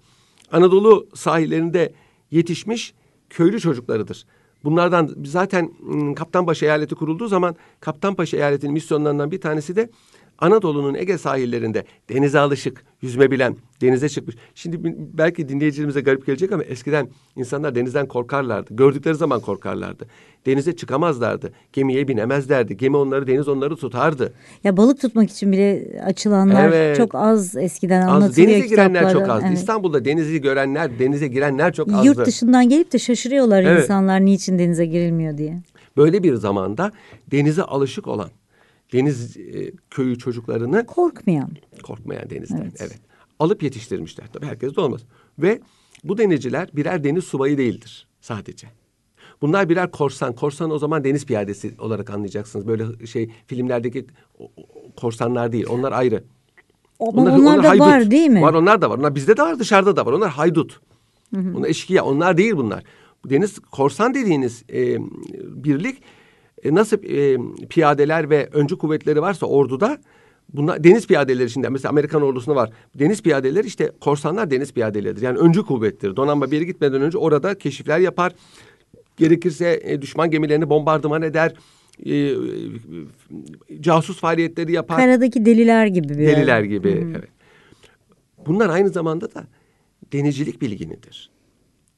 [0.52, 1.92] Anadolu sahillerinde
[2.30, 2.94] yetişmiş
[3.30, 4.26] köylü çocuklarıdır.
[4.64, 9.90] Bunlardan zaten ım, Kaptanpaşa eyaleti kurulduğu zaman Kaptanpaşa eyaletinin misyonlarından bir tanesi de
[10.38, 14.36] Anadolu'nun Ege sahillerinde denize alışık, yüzme bilen, denize çıkmış.
[14.54, 14.78] Şimdi
[15.18, 18.76] belki dinleyicilerimize garip gelecek ama eskiden insanlar denizden korkarlardı.
[18.76, 20.06] Gördükleri zaman korkarlardı.
[20.46, 21.52] Denize çıkamazlardı.
[21.72, 22.76] Gemiye binemezlerdi.
[22.76, 24.32] Gemi onları, deniz onları tutardı.
[24.64, 26.96] Ya balık tutmak için bile açılanlar Evet.
[26.96, 29.44] çok az eskiden Az, anlatılıyor denize girenler çok azdı.
[29.48, 29.58] Evet.
[29.58, 32.06] İstanbul'da denizi görenler, denize girenler çok azdı.
[32.06, 33.82] Yurt dışından gelip de şaşırıyorlar Evet.
[33.82, 35.58] insanlar niçin denize girilmiyor diye.
[35.96, 36.92] Böyle bir zamanda
[37.30, 38.28] denize alışık olan
[38.92, 41.50] deniz e, köyü çocuklarını Korkmayan.
[41.82, 42.76] korkmayan denizden Evet.
[42.80, 43.00] evet.
[43.38, 44.26] alıp yetiştirmişler.
[44.32, 45.00] Tabii herkes de olmaz.
[45.38, 45.60] Ve
[46.04, 48.68] bu denizciler birer deniz subayı değildir sadece.
[49.40, 50.34] Bunlar birer korsan.
[50.34, 52.66] Korsan o zaman deniz piyadesi olarak anlayacaksınız.
[52.66, 54.06] Böyle şey filmlerdeki
[54.96, 55.66] korsanlar değil.
[55.70, 56.24] Onlar ayrı.
[57.00, 57.86] Ama onlar, da haydut.
[57.86, 58.42] var değil mi?
[58.42, 58.98] Var onlar da var.
[58.98, 60.12] Onlar bizde de var dışarıda da var.
[60.12, 60.80] Onlar haydut.
[61.36, 62.04] Onlar eşkıya.
[62.04, 62.84] Onlar değil bunlar.
[63.24, 64.96] Bu Deniz korsan dediğiniz e,
[65.64, 66.02] birlik
[66.66, 69.98] e, nasıl e, piyadeler ve öncü kuvvetleri varsa orduda
[70.54, 72.70] bunlar deniz piyadeleri içinde mesela Amerikan ordusunda var.
[72.94, 75.22] Deniz piyadeleri işte korsanlar deniz piyadeleridir.
[75.22, 76.16] Yani öncü kuvvettir.
[76.16, 78.32] Donanma bir gitmeden önce orada keşifler yapar.
[79.16, 81.54] Gerekirse e, düşman gemilerini bombardıman eder.
[82.06, 82.34] E,
[83.80, 84.96] casus faaliyetleri yapar.
[84.96, 87.06] Karadaki deliler gibi bir Deliler gibi.
[87.16, 87.28] Evet.
[88.46, 89.46] Bunlar aynı zamanda da
[90.12, 91.30] denizcilik bilginidir.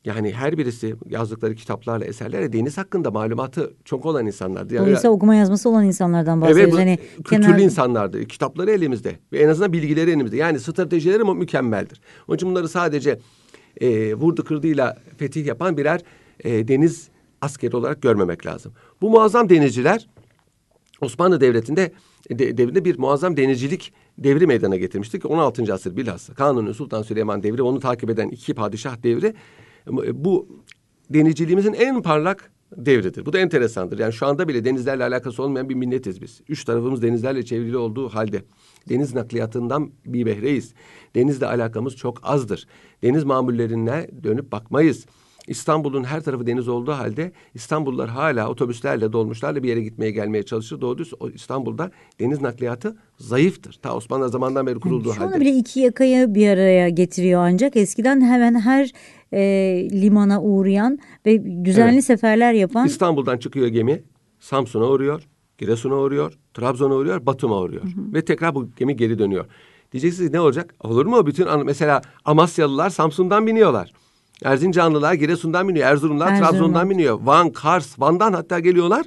[0.05, 4.75] Yani her birisi yazdıkları kitaplarla, eserlerle deniz hakkında malumatı çok olan insanlardı.
[4.75, 6.75] Yani Dolayısıyla okuma yazması olan insanlardan bahsediyoruz.
[6.75, 8.25] Evet, hani kültürlü kenar- insanlardı.
[8.25, 10.37] Kitapları elimizde ve en azından bilgileri elimizde.
[10.37, 12.01] Yani stratejileri mükemmeldir.
[12.29, 13.19] Onun için bunları sadece
[13.81, 16.01] e, vurdu kırdığıyla fetih yapan birer
[16.45, 17.09] e, deniz
[17.41, 18.73] askeri olarak görmemek lazım.
[19.01, 20.09] Bu muazzam denizciler
[21.01, 21.93] Osmanlı Devleti'nde
[22.31, 25.31] de, devrinde bir muazzam denizcilik devri meydana getirmiştik.
[25.31, 25.75] 16.
[25.75, 29.35] asır bilhassa Kanuni Sultan Süleyman devri onu takip eden iki padişah devri
[30.13, 30.63] bu
[31.11, 33.27] denizciliğimizin en parlak devridir.
[33.27, 33.99] Bu da enteresandır.
[33.99, 36.41] Yani şu anda bile denizlerle alakası olmayan bir milletiz biz.
[36.49, 38.43] Üç tarafımız denizlerle çevrili olduğu halde
[38.89, 40.75] deniz nakliyatından bir behreyiz.
[41.15, 42.67] Denizle alakamız çok azdır.
[43.03, 45.07] Deniz mamullerine dönüp bakmayız.
[45.49, 50.81] İstanbul'un her tarafı deniz olduğu halde İstanbullular hala otobüslerle, dolmuşlarla bir yere gitmeye gelmeye çalışır.
[50.81, 53.79] Doğru düz İstanbul'da deniz nakliyatı zayıftır.
[53.83, 55.27] Ta Osmanlı zamanından beri kurulduğu Şu halde.
[55.27, 58.91] anda bile iki yakayı bir araya getiriyor ancak eskiden hemen her
[59.33, 59.41] e,
[59.93, 62.05] limana uğrayan ve düzenli Evet.
[62.05, 64.03] seferler yapan İstanbul'dan çıkıyor gemi,
[64.41, 65.23] Samsun'a uğruyor,
[65.59, 67.83] Giresun'a uğruyor, Trabzon'a uğruyor, Batum'a uğruyor.
[68.15, 69.45] Ve tekrar bu gemi geri dönüyor.
[69.93, 70.75] Diyeceksiniz ne olacak?
[70.81, 71.27] Olur mu?
[71.27, 73.93] Bütün mesela Amasyalılar Samsun'dan biniyorlar.
[74.45, 76.51] Erzincanlılar Giresun'dan biniyor, Erzurumlar Erzurum'dan.
[76.53, 77.19] Trabzon'dan biniyor.
[77.23, 79.07] Van, Kars, Van'dan hatta geliyorlar.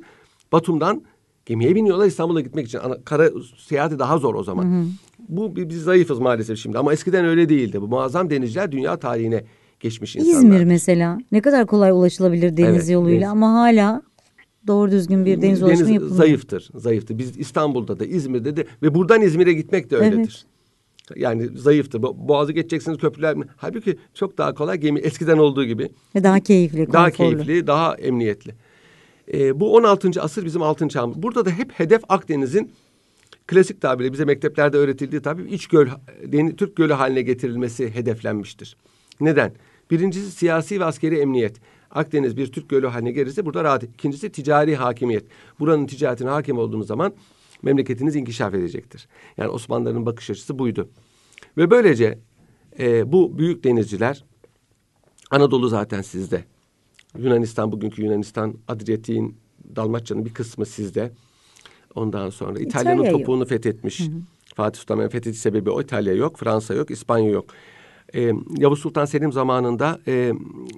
[0.52, 1.02] Batum'dan
[1.46, 2.80] gemiye biniyorlar İstanbul'a gitmek için.
[2.80, 4.86] Ana- Kara seyahati daha zor o zaman.
[5.30, 7.82] Bu bi- biz zayıfız maalesef şimdi ama eskiden öyle değildi.
[7.82, 9.44] Bu muazzam denizciler dünya tarihine
[9.80, 10.38] geçmiş insanlar.
[10.38, 13.30] İzmir mesela ne kadar kolay ulaşılabilir deniz Evet, yoluyla deniz.
[13.32, 14.02] ama hala
[14.68, 16.18] doğru düzgün bir deniz ulaşımı yapılmıyor.
[16.18, 17.18] zayıftır, zayıftır.
[17.18, 20.46] Biz İstanbul'da da İzmir'de de ve buradan İzmir'e gitmek de öyledir.
[21.16, 22.00] Yani zayıftır.
[22.02, 23.46] Bo- Boğazı geçeceksiniz köprüler mi?
[23.58, 25.90] Halbuki çok daha kolay gemi eskiden olduğu gibi.
[26.16, 27.44] Ve daha keyifli, Daha konforlu.
[27.46, 28.56] keyifli, daha emniyetli.
[29.34, 30.22] Ee, bu 16.
[30.22, 31.24] asır bizim altın çağımız.
[31.24, 32.72] Burada da hep hedef Akdeniz'in
[33.48, 35.88] klasik tabiriyle bize mekteplerde öğretildiği tabii iç göl,
[36.24, 38.78] deni- Türk gölü haline getirilmesi hedeflenmiştir.
[39.22, 39.54] Neden?
[39.92, 41.56] Birincisi siyasi ve askeri emniyet.
[41.92, 43.84] Akdeniz bir Türk gölü haline gelirse burada rahat.
[43.84, 45.24] İkincisi ticari hakimiyet.
[45.60, 47.14] Buranın ticaretine hakim olduğunuz zaman
[47.64, 49.08] memleketiniz inkişaf edecektir.
[49.38, 50.90] Yani Osmanlıların bakış açısı buydu.
[51.58, 52.20] Ve böylece
[52.80, 54.24] e, bu büyük denizciler
[55.32, 56.44] Anadolu zaten sizde.
[57.18, 59.38] Yunanistan bugünkü Yunanistan, Adriyatik'in,
[59.76, 61.12] Dalmaçya'nın bir kısmı sizde.
[61.96, 63.20] Ondan sonra İtalya'nın İtalya yok.
[63.20, 64.02] topuğunu fethetmiş.
[64.56, 65.82] Fatih Sultan Mehmet fethetti sebebi o.
[65.82, 67.46] İtalya yok, Fransa yok, İspanya yok.
[68.16, 70.34] Ee, Yavuz Sultan Selim zamanında e,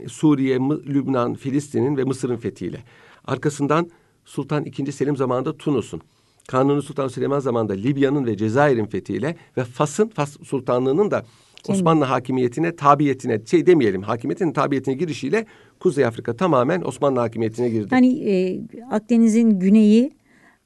[0.07, 2.83] Suriye, Mı- Lübnan, Filistin'in ve Mısır'ın fethiyle.
[3.25, 3.89] Arkasından
[4.25, 4.91] Sultan II.
[4.91, 6.01] Selim zamanında Tunus'un.
[6.47, 11.25] Kanuni Sultan Süleyman zamanında Libya'nın ve Cezayir'in fethiyle ve Fas'ın, Fas Sultanlığı'nın da
[11.67, 15.45] Osmanlı hakimiyetine, tabiyetine, şey demeyelim, hakimiyetinin tabiyetine girişiyle
[15.79, 17.87] Kuzey Afrika tamamen Osmanlı hakimiyetine girdi.
[17.91, 20.13] Yani e, Akdeniz'in güneyi,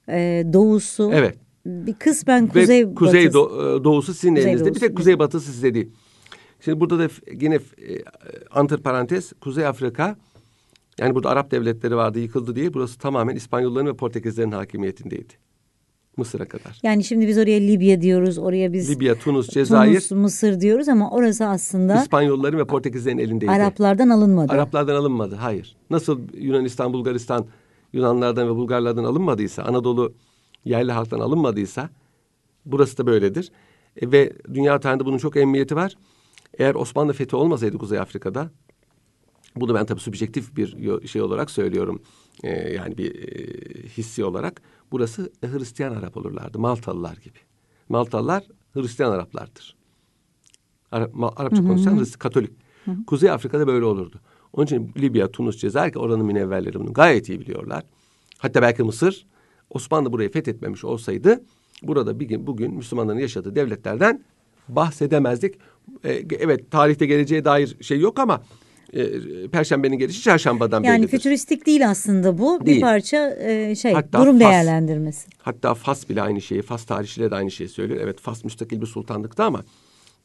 [0.10, 1.38] e, doğusu, Evet.
[1.66, 3.38] bir kısmen kuzey Ve kuzey batısı.
[3.38, 4.66] do- e, doğusu sizin Kuzey elinizde.
[4.66, 5.90] Bir doğusu, tek kuzey batısı sizde değil.
[6.60, 7.08] Şimdi burada da
[7.42, 7.60] yine e,
[8.52, 10.16] antiparantez Kuzey Afrika
[11.00, 15.34] yani burada Arap devletleri vardı yıkıldı diye burası tamamen İspanyolların ve Portekizlerin hakimiyetindeydi.
[16.18, 16.80] Mısır'a kadar.
[16.84, 21.12] Yani şimdi biz oraya Libya diyoruz, oraya biz Libya, Tunus, Cezayir Tunus, Mısır diyoruz ama
[21.12, 23.52] orası aslında İspanyolların ve Portekizlerin elindeydi.
[23.52, 24.54] Araplardan alınmadı.
[24.54, 25.36] Araplardan alınmadı.
[25.36, 25.76] Hayır.
[25.90, 27.46] Nasıl Yunanistan, Bulgaristan
[27.94, 30.14] Yunanlardan ve Bulgarlardan alınmadıysa, Anadolu
[30.66, 31.90] yerli halktan alınmadıysa
[32.66, 33.52] burası da böyledir.
[34.02, 35.98] E, ve dünya tarihinde bunun çok emniyeti var.
[36.58, 38.50] Eğer Osmanlı fethi olmasaydı Kuzey Afrika'da
[39.56, 42.02] bunu ben tabii subjektif bir şey olarak söylüyorum.
[42.44, 43.44] E, yani bir e,
[43.88, 44.62] hissi olarak.
[44.92, 46.60] Burası Hristiyan Arap olurlardı.
[46.60, 47.40] Maltalılar gibi.
[47.90, 49.76] Maltalılar Hristiyan Araplardır.
[50.92, 52.52] Arap, Arapça konuşan Katolik.
[53.08, 54.20] Kuzey Afrika'da böyle olurdu.
[54.54, 57.84] Onun için Libya, Tunus, Cezayir ki oranın münevverleri bunu gayet iyi biliyorlar.
[58.38, 59.26] Hatta belki Mısır
[59.70, 61.44] Osmanlı burayı fethetmemiş olsaydı
[61.84, 64.24] burada bir gün bugün Müslümanların yaşadığı devletlerden
[64.70, 65.56] bahsedemezdik.
[66.04, 68.42] Ee, evet tarihte geleceğe dair şey yok ama
[68.94, 71.18] e, Perşembenin gelişi çarşambadan yani bellidir.
[71.18, 72.62] fütüristik değil aslında bu.
[72.62, 72.82] Bir Değil.
[72.82, 74.50] parça e, şey Hatta durum Fas.
[74.50, 75.30] değerlendirmesi.
[75.38, 78.00] Hatta Fas bile aynı şeyi, Fas tarihçileri de aynı şeyi söylüyor.
[78.04, 79.64] Evet Fas müstakil bir sultanlıktı ama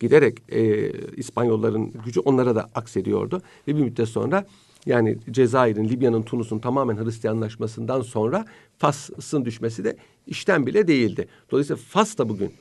[0.01, 3.43] giderek e, İspanyolların gücü onlara da aksediyordu.
[3.69, 4.45] Ve bir müddet sonra
[4.87, 8.45] yani Cezayir'in, Libya'nın, Tunus'un tamamen Hristiyanlaşmasından sonra
[8.79, 9.97] Fas'ın düşmesi de
[10.27, 11.29] işten bile değildi.
[11.51, 12.53] Dolayısıyla Fas da bugün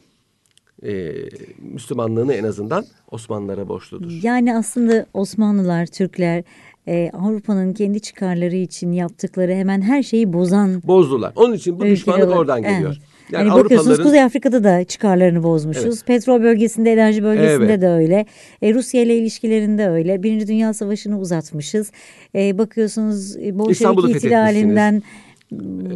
[0.83, 1.11] e,
[1.73, 4.11] Müslümanlığını en azından Osmanlılara borçludur.
[4.23, 6.43] Yani aslında Osmanlılar, Türkler
[6.87, 11.33] e, Avrupa'nın kendi çıkarları için yaptıkları hemen her şeyi bozan Bozdular.
[11.35, 12.89] Onun için bu düşmanlık olarak- oradan geliyor.
[12.89, 13.11] Evet.
[13.31, 16.03] Yani, bakıyorsunuz Kuzey Afrika'da da çıkarlarını bozmuşuz.
[16.03, 17.81] Petrol bölgesinde, enerji bölgesinde Evet.
[17.81, 18.25] de öyle.
[18.61, 20.23] E, Rusya ile ilişkilerinde öyle.
[20.23, 21.91] Birinci Dünya Savaşı'nı uzatmışız.
[22.35, 25.03] E, bakıyorsunuz e, Bolşevik ihtilalinden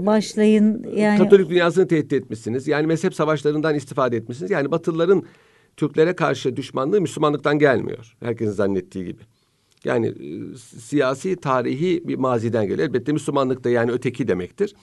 [0.06, 0.86] başlayın.
[0.96, 2.68] Yani Katolik dünyasını tehdit etmişsiniz.
[2.68, 4.52] Yani mezhep savaşlarından istifade etmişsiniz.
[4.52, 5.24] Yani Batılıların
[5.78, 8.16] Türklere karşı düşmanlığı Müslümanlıktan gelmiyor.
[8.20, 9.22] Herkesin zannettiği gibi.
[9.84, 12.88] Yani e, siyasi, tarihi bir maziden geliyor.
[12.88, 14.76] Elbette Müslümanlık da yani öteki demektir.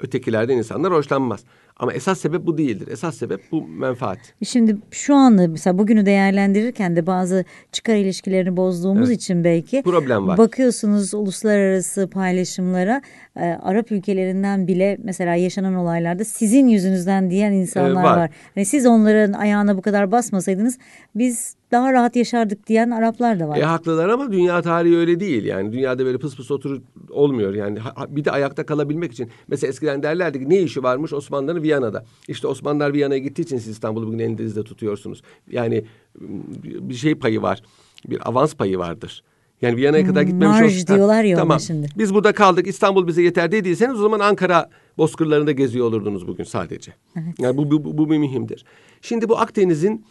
[0.00, 1.44] Ötekilerden insanlar hoşlanmaz.
[1.78, 2.88] Ama esas sebep bu değildir.
[2.88, 4.18] Esas sebep bu menfaat.
[4.44, 9.20] Şimdi şu anda mesela bugünü değerlendirirken de bazı çıkar ilişkilerini bozduğumuz Evet.
[9.22, 10.38] için belki Problem var.
[10.38, 13.02] bakıyorsunuz uluslararası paylaşımlara
[13.36, 18.16] e, Arap ülkelerinden bile mesela yaşanan olaylarda sizin yüzünüzden diyen insanlar Ee, var.
[18.16, 18.30] var.
[18.54, 20.78] Hani siz onların ayağına bu kadar basmasaydınız
[21.14, 23.56] biz daha rahat yaşardık diyen Araplar da var.
[23.58, 25.44] E haklılar ama dünya tarihi öyle değil.
[25.44, 27.54] Yani dünyada böyle pıs pıs oturup olmuyor.
[27.54, 29.28] Yani ha- bir de ayakta kalabilmek için.
[29.48, 32.04] Mesela eskiden derlerdi ki ne işi varmış Osmanlıların Viyana'da.
[32.28, 35.22] İşte Osmanlılar Viyana'ya gittiği için siz İstanbul'u bugün elinizde tutuyorsunuz.
[35.50, 35.84] Yani
[36.20, 36.28] m,
[36.64, 37.62] bir şey payı var.
[38.06, 39.22] Bir avans payı vardır.
[39.62, 41.60] Yani Viyana'ya kadar gitmemiş marj olsa- diyorlar ya tamam.
[41.60, 41.86] şimdi.
[41.98, 46.92] Biz burada kaldık İstanbul bize yeter dediyseniz o zaman Ankara bozkırlarında geziyor olurdunuz bugün sadece.
[47.38, 48.64] Yani bu, bu, bu, bu bir mühimdir.
[49.02, 50.04] Şimdi bu Akdeniz'in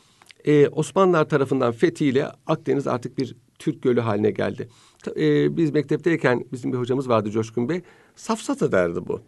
[0.45, 4.69] e, Osmanlılar tarafından fethiyle Akdeniz artık bir Türk gölü haline geldi.
[5.15, 7.81] E, biz mektepteyken bizim bir hocamız vardı Coşkun Bey.
[8.15, 9.21] Safsata derdi bu.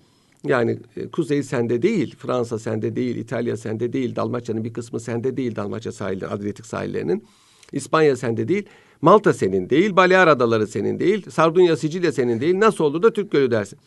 [0.43, 5.37] Yani e, kuzey sende değil, Fransa sende değil, İtalya sende değil, Dalmaçya'nın bir kısmı sende
[5.37, 7.23] değil, Dalmaçya sahilleri, Adriyatik sahillerinin.
[7.71, 8.65] İspanya sende değil,
[9.01, 12.59] Malta senin değil, Balear Adaları senin değil, Sardunya, Sicilya senin değil.
[12.59, 13.79] Nasıl olur da Türk Gölü dersin?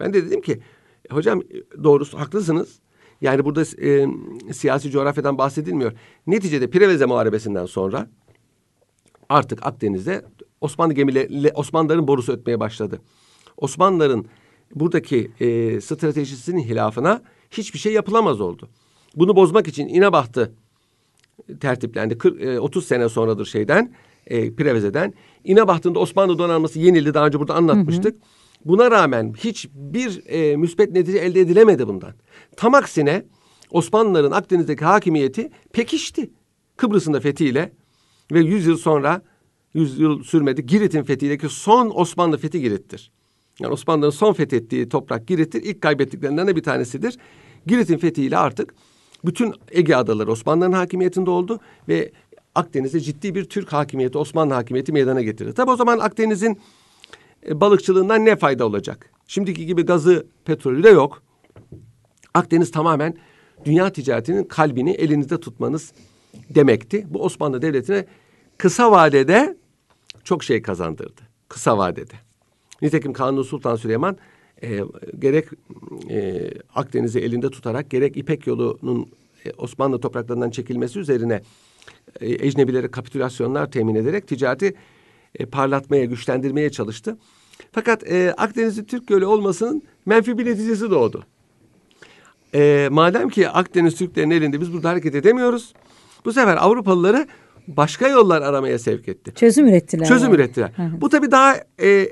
[0.00, 0.60] Ben de dedim ki,
[1.10, 2.78] hocam e, doğrusu haklısınız.
[3.20, 4.06] Yani burada e,
[4.52, 5.92] siyasi coğrafyadan bahsedilmiyor.
[6.26, 8.08] Neticede Preveze Muharebesi'nden sonra
[9.28, 10.24] artık Akdeniz'de
[10.60, 13.00] Osmanlı gemileri, Osmanlıların borusu ötmeye başladı.
[13.56, 14.24] Osmanlıların
[14.74, 18.68] buradaki e, stratejisinin hilafına hiçbir şey yapılamaz oldu.
[19.16, 20.52] Bunu bozmak için İnebahtı
[21.60, 22.18] tertiplendi.
[22.18, 23.94] 40, e, 30 sene sonradır şeyden,
[24.26, 25.14] e, Preveze'den.
[25.44, 27.14] İnebahtı'nda Osmanlı donanması yenildi.
[27.14, 28.16] Daha önce burada anlatmıştık.
[28.64, 32.12] Buna rağmen hiçbir e, müspet netice elde edilemedi bundan.
[32.56, 33.24] Tam aksine
[33.70, 36.30] Osmanlıların Akdeniz'deki hakimiyeti pekişti.
[36.76, 37.72] Kıbrıs'ın da fethiyle
[38.32, 39.22] ve 100 yıl sonra
[39.74, 40.66] 100 yıl sürmedi.
[40.66, 43.10] Girit'in fethindeki son Osmanlı fethi Girit'tir.
[43.60, 45.62] Yani Osmanlıların son fethettiği toprak Girit'tir.
[45.62, 47.18] İlk kaybettiklerinden de bir tanesidir.
[47.66, 48.74] Girit'in fethiyle artık
[49.24, 52.12] bütün Ege adaları Osmanlıların hakimiyetinde oldu ve
[52.54, 55.54] Akdeniz'de ciddi bir Türk hakimiyeti, Osmanlı hakimiyeti meydana getirdi.
[55.54, 56.58] Tabi o zaman Akdeniz'in
[57.48, 59.10] e, balıkçılığından ne fayda olacak?
[59.26, 61.22] Şimdiki gibi gazı, petrolü de yok.
[62.34, 63.14] Akdeniz tamamen
[63.64, 65.92] dünya ticaretinin kalbini elinizde tutmanız
[66.50, 67.06] demekti.
[67.08, 68.06] Bu Osmanlı Devleti'ne
[68.58, 69.56] kısa vadede
[70.24, 71.20] çok şey kazandırdı.
[71.48, 72.14] Kısa vadede.
[72.82, 74.16] Nitekim Kanuni Sultan Süleyman
[74.62, 74.80] e,
[75.18, 75.48] gerek
[76.10, 79.08] e, Akdeniz'i elinde tutarak gerek İpek yolunun
[79.44, 81.42] e, Osmanlı topraklarından çekilmesi üzerine
[82.20, 84.74] e, ecnebilere kapitülasyonlar temin ederek ticareti
[85.34, 87.18] e, parlatmaya, güçlendirmeye çalıştı.
[87.72, 91.24] Fakat e, Akdeniz'in Türk Gölü olmasının menfi bir neticesi doğdu.
[92.54, 95.72] E, madem ki Akdeniz Türklerin elinde biz burada hareket edemiyoruz.
[96.24, 97.26] Bu sefer Avrupalıları
[97.68, 99.32] başka yollar aramaya sevk etti.
[99.34, 100.06] Çözüm ürettiler.
[100.06, 100.34] Çözüm yani.
[100.34, 100.72] ürettiler.
[101.00, 102.08] Bu tabii daha e,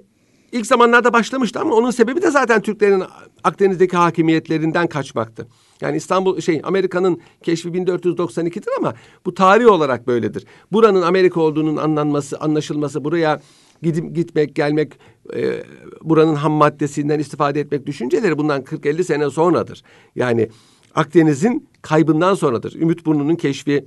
[0.52, 3.02] ilk zamanlarda başlamıştı ama onun sebebi de zaten Türklerin
[3.44, 5.46] Akdeniz'deki hakimiyetlerinden kaçmaktı.
[5.80, 8.94] Yani İstanbul şey Amerika'nın keşfi 1492'dir ama
[9.26, 10.46] bu tarih olarak böyledir.
[10.72, 13.40] Buranın Amerika olduğunun anlanması, anlaşılması, buraya
[13.82, 14.92] gidip gitmek, gelmek,
[15.34, 15.62] e,
[16.02, 19.82] buranın ham maddesinden istifade etmek düşünceleri bundan 40-50 sene sonradır.
[20.16, 20.48] Yani
[20.94, 22.74] Akdeniz'in kaybından sonradır.
[22.74, 23.86] Ümitburnu'nun keşfi,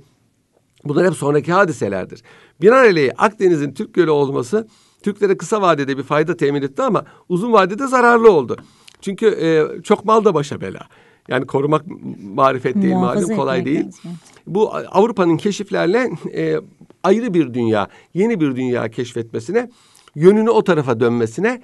[0.84, 2.22] Bunlar hep sonraki hadiselerdir.
[2.62, 4.68] Binaenaleyh Akdeniz'in Türk Gölü olması
[5.02, 8.56] Türklere kısa vadede bir fayda temin etti ama uzun vadede zararlı oldu.
[9.00, 10.80] Çünkü e, çok mal da başa bela.
[11.30, 11.84] Yani korumak
[12.34, 13.86] marifet değil Muhafaza malum kolay değil.
[13.86, 14.10] lazım.
[14.46, 16.56] Bu Avrupa'nın keşiflerle e,
[17.02, 19.70] ayrı bir dünya, yeni bir dünya keşfetmesine,
[20.14, 21.62] yönünü o tarafa dönmesine,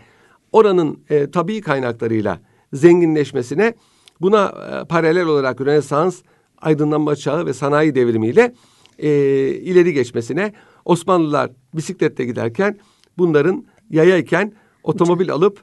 [0.53, 2.41] oranın e, tabii kaynaklarıyla
[2.73, 3.75] zenginleşmesine,
[4.21, 6.23] buna e, paralel olarak Rönesans,
[6.59, 8.55] aydınlanma çağı ve sanayi devrimiyle
[8.99, 9.09] e,
[9.49, 10.53] ileri geçmesine,
[10.85, 12.79] Osmanlılar bisikletle giderken
[13.19, 14.53] bunların yayayken
[14.83, 15.63] otomobil alıp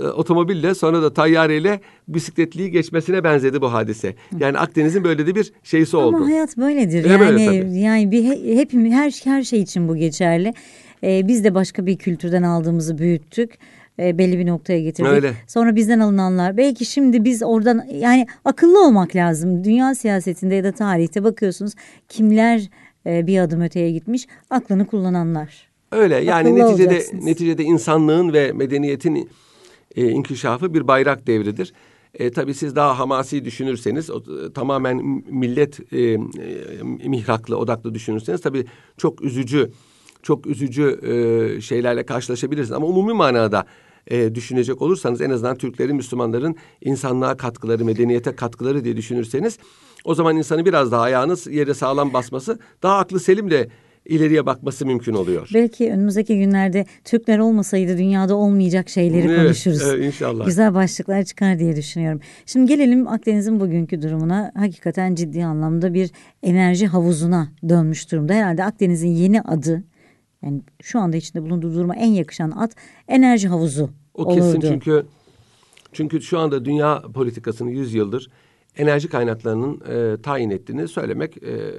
[0.00, 4.14] e, otomobille sonra da tayyareyle bisikletliği geçmesine benzedi bu hadise.
[4.38, 6.16] Yani Akdeniz'in böyle de bir şeysi oldu.
[6.16, 7.04] Ama hayat böyledir.
[7.04, 10.54] E, yani böyle yani bir he- hepimiz her her şey için bu geçerli.
[11.04, 13.58] Ee, biz de başka bir kültürden aldığımızı büyüttük.
[14.00, 15.12] Ee, belli bir noktaya getirdik.
[15.12, 15.32] Öyle.
[15.46, 19.64] Sonra bizden alınanlar belki şimdi biz oradan yani akıllı olmak lazım.
[19.64, 21.72] Dünya siyasetinde ya da tarihte bakıyorsunuz
[22.08, 22.70] kimler
[23.06, 25.68] e, bir adım öteye gitmiş aklını kullananlar.
[25.92, 29.28] Öyle yani Akıllı neticede neticede insanlığın ve medeniyetin
[29.96, 31.72] e, inkişafı bir bayrak devridir.
[32.14, 36.18] E, tabii siz daha hamasi düşünürseniz, o, e, tamamen millet e, e,
[36.82, 38.64] mihraklı, odaklı düşünürseniz tabii
[38.96, 39.70] çok üzücü,
[40.22, 42.72] çok üzücü e, şeylerle karşılaşabilirsiniz.
[42.72, 43.66] Ama umumi manada
[44.06, 49.58] e, düşünecek olursanız en azından Türklerin, Müslümanların insanlığa katkıları, medeniyete katkıları diye düşünürseniz
[50.04, 53.68] o zaman insanı biraz daha ayağınız yere sağlam basması daha aklı selimle
[54.08, 55.50] ileriye bakması mümkün oluyor.
[55.54, 59.82] Belki önümüzdeki günlerde Türkler olmasaydı dünyada olmayacak şeyleri Evet, konuşuruz.
[59.82, 60.46] evet, inşallah.
[60.46, 62.20] Güzel başlıklar çıkar diye düşünüyorum.
[62.46, 64.52] Şimdi gelelim Akdeniz'in bugünkü durumuna.
[64.54, 66.10] Hakikaten ciddi anlamda bir
[66.42, 68.34] enerji havuzuna dönmüş durumda.
[68.34, 69.84] Herhalde Akdeniz'in yeni adı
[70.42, 72.70] yani şu anda içinde bulunduğu duruma en yakışan ad
[73.08, 74.34] enerji havuzu O olurdu.
[74.34, 75.06] kesin çünkü
[75.92, 78.30] çünkü şu anda dünya politikasını 100 yıldır
[78.78, 81.74] enerji kaynaklarının e, tayin ettiğini söylemek e,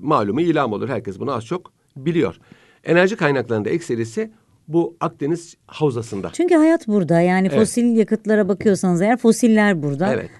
[0.00, 0.88] malumu ilam olur.
[0.88, 2.36] Herkes bunu az çok biliyor.
[2.84, 4.30] Enerji kaynaklarında ekserisi
[4.68, 6.30] bu Akdeniz havzasında.
[6.32, 7.58] Çünkü hayat burada yani Evet.
[7.58, 10.14] fosil yakıtlara bakıyorsanız eğer fosiller burada.
[10.14, 10.30] Evet.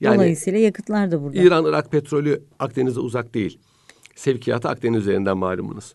[0.00, 1.38] Yani Dolayısıyla yakıtlar da burada.
[1.38, 3.58] İran, Irak petrolü Akdeniz'e uzak değil.
[4.14, 5.94] Sevkiyatı Akdeniz üzerinden malumunuz.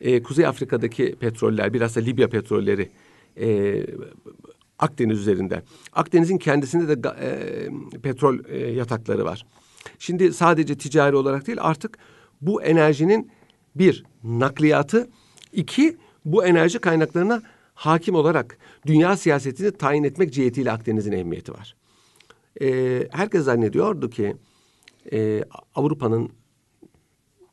[0.00, 2.90] Ee, Kuzey Afrika'daki petroller, biraz da Libya petrolleri
[3.40, 3.46] e,
[4.82, 5.62] Akdeniz üzerinden.
[5.92, 9.46] Akdeniz'in kendisinde de e, petrol e, yatakları var.
[9.98, 11.98] Şimdi sadece ticari olarak değil artık
[12.40, 13.30] bu enerjinin
[13.74, 15.08] bir nakliyatı,
[15.52, 17.42] iki bu enerji kaynaklarına
[17.74, 21.76] hakim olarak dünya siyasetini tayin etmek cihetiyle Akdeniz'in ehemmiyeti var.
[22.62, 24.36] Ee, herkes zannediyordu ki
[25.12, 26.30] e, Avrupa'nın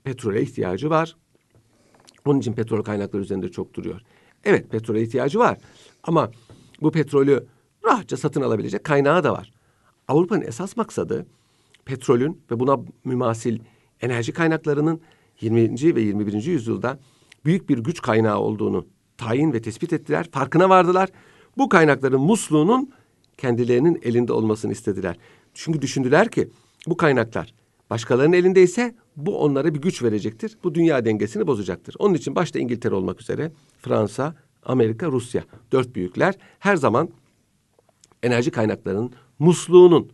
[0.04, 1.16] petrole ihtiyacı var.
[2.26, 4.02] Onun için petrol kaynakları üzerinde çok duruyor.
[4.44, 5.58] Evet petrole ihtiyacı var
[6.04, 6.32] ama
[6.82, 7.46] bu petrolü
[7.86, 9.52] rahatça satın alabilecek kaynağı da var.
[10.08, 11.26] Avrupa'nın esas maksadı
[11.86, 13.60] petrolün ve buna mümasil
[14.02, 15.02] enerji kaynaklarının
[15.42, 15.96] 20.
[15.96, 16.44] ve 21.
[16.44, 17.00] yüzyılda
[17.46, 18.86] büyük bir güç kaynağı olduğunu
[19.18, 20.30] tayin ve tespit ettiler.
[20.32, 21.10] Farkına vardılar.
[21.58, 22.92] Bu kaynakların musluğunun
[23.38, 25.18] kendilerinin elinde olmasını istediler.
[25.54, 26.50] Çünkü düşündüler ki
[26.88, 27.54] bu kaynaklar
[27.90, 30.58] başkalarının elindeyse bu onlara bir güç verecektir.
[30.64, 31.96] Bu dünya dengesini bozacaktır.
[32.00, 33.52] Onun için başta İngiltere olmak üzere
[33.82, 37.10] Fransa, Amerika, Rusya dört büyükler her zaman
[38.24, 40.12] enerji kaynaklarının musluğunun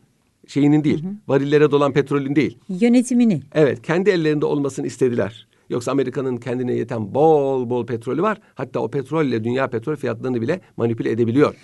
[0.48, 2.58] şeyinin değil, varillere dolan petrolün değil.
[2.70, 3.42] Yönetimini.
[3.54, 5.48] Evet, kendi ellerinde olmasını istediler.
[5.70, 8.38] Yoksa Amerika'nın kendine yeten bol bol petrolü var.
[8.56, 11.56] Hatta o petrolle dünya petrol fiyatlarını bile manipüle edebiliyor.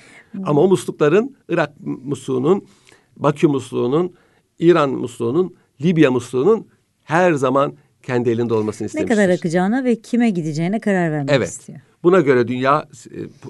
[0.45, 2.65] Ama o muslukların Irak musluğunun,
[3.17, 4.13] Bakü musluğunun,
[4.59, 6.67] İran musluğunun, Libya musluğunun
[7.03, 7.73] her zaman
[8.03, 9.15] kendi elinde olmasını Ne istemiştir.
[9.15, 11.47] kadar akacağına ve kime gideceğine karar vermek Evet.
[11.49, 11.79] istiyor.
[12.03, 12.87] Buna göre dünya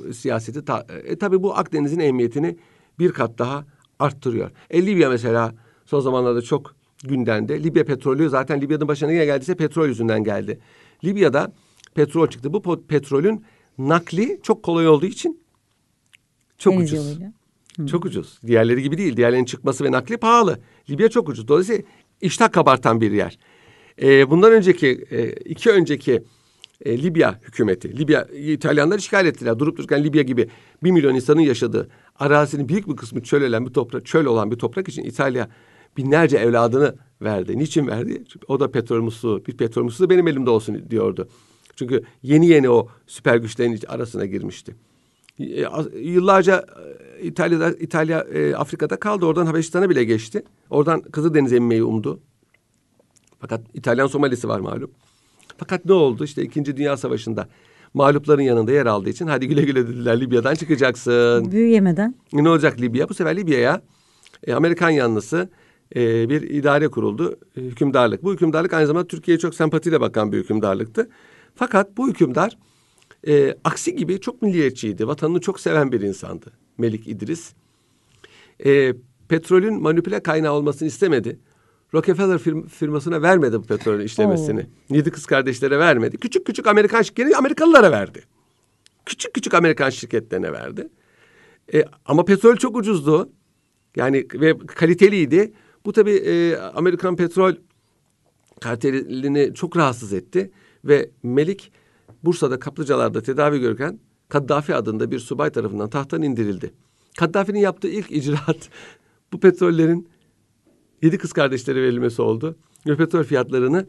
[0.09, 2.57] e, siyaseti ta, e, tabii bu Akdeniz'in ehemmiyetini
[2.99, 3.65] bir kat daha
[3.99, 4.51] arttırıyor.
[4.69, 5.53] E, Libya mesela
[5.85, 7.63] son zamanlarda çok gündemde.
[7.63, 10.59] Libya petrolü zaten Libya'nın başına ne geldiyse petrol yüzünden geldi.
[11.03, 11.51] Libya'da
[11.95, 12.53] petrol çıktı.
[12.53, 13.45] Bu petrolün
[13.77, 15.41] nakli çok kolay olduğu için
[16.57, 17.05] çok Deniz ucuz.
[17.07, 17.33] yoluyla.
[17.87, 18.39] Çok ucuz.
[18.47, 19.17] Diğerleri gibi değil.
[19.17, 20.59] Diğerlerinin çıkması ve nakli pahalı.
[20.89, 21.47] Libya çok ucuz.
[21.47, 21.81] Dolayısıyla
[22.21, 23.37] iştah kabartan bir yer.
[24.01, 26.23] Ee, bundan önceki, e, iki önceki
[26.85, 29.59] e, Libya hükümeti, Libya İtalyanlar işgal ettiler.
[29.59, 30.49] Durup dururken Libya gibi
[30.83, 31.89] bir milyon insanın yaşadığı
[32.19, 35.49] arazinin büyük bir kısmı çöl olan bir toprak, çöl olan bir toprak için İtalya
[35.97, 37.57] binlerce evladını verdi.
[37.57, 38.23] Niçin verdi?
[38.47, 41.27] O da petrol musluğu, bir petrol musluğu benim elimde olsun diyordu.
[41.75, 44.75] Çünkü yeni yeni o süper güçlerin arasına girmişti.
[45.39, 45.65] E,
[45.99, 46.65] Yıllarca
[47.19, 49.25] e, İtalya'da İtalya e, Afrika'da kaldı.
[49.25, 50.43] Oradan Habeşistan'a bile geçti.
[50.69, 52.19] Oradan Kızıldeniz'e inmeyi umdu.
[53.41, 54.91] Fakat İtalyan Somalisi var malum.
[55.57, 56.23] Fakat ne oldu?
[56.23, 57.47] İşte İkinci Dünya Savaşı'nda
[57.93, 61.51] mağlupların yanında yer aldığı için hadi güle güle dediler Libya'dan çıkacaksın.
[61.51, 63.09] Büyüyemeden Ne olacak Libya?
[63.09, 63.81] Bu sefer Libya'ya
[64.47, 65.49] e, Amerikan yanlısı
[65.95, 67.39] e, bir idare kuruldu.
[67.57, 68.23] e, hükümdarlık.
[68.23, 71.09] Bu hükümdarlık aynı zamanda Türkiye'ye çok sempatiyle bakan bir hükümdarlıktı.
[71.55, 72.57] Fakat bu hükümdar
[73.27, 75.07] e, aksi gibi çok milliyetçiydi.
[75.07, 76.51] Vatanını çok seven bir insandı.
[76.77, 77.53] Melik İdris.
[78.65, 78.93] E,
[79.27, 81.39] petrolün manipüle kaynağı olmasını istemedi.
[81.93, 84.65] Rockefeller firm- firmasına vermedi bu petrolün işlemesini.
[84.89, 86.17] Yedi kız kardeşlere vermedi.
[86.17, 88.23] Küçük küçük Amerikan şirketleri Amerikalılara verdi.
[89.05, 90.87] Küçük küçük Amerikan şirketlerine verdi.
[91.73, 93.29] E, ama petrol çok ucuzdu.
[93.95, 95.53] Yani ve kaliteliydi.
[95.85, 97.53] Bu tabii e, Amerikan petrol
[98.59, 100.51] kartelini çok rahatsız etti.
[100.85, 101.71] Ve Melik
[102.23, 106.73] Bursa'da kaplıcalarda tedavi görürken Kaddafi adında bir subay tarafından tahttan indirildi.
[107.17, 108.69] Kaddafi'nin yaptığı ilk icraat
[109.33, 110.10] bu petrollerin
[111.01, 112.55] yedi kız kardeşlere verilmesi oldu.
[112.87, 113.85] Ve petrol fiyatlarını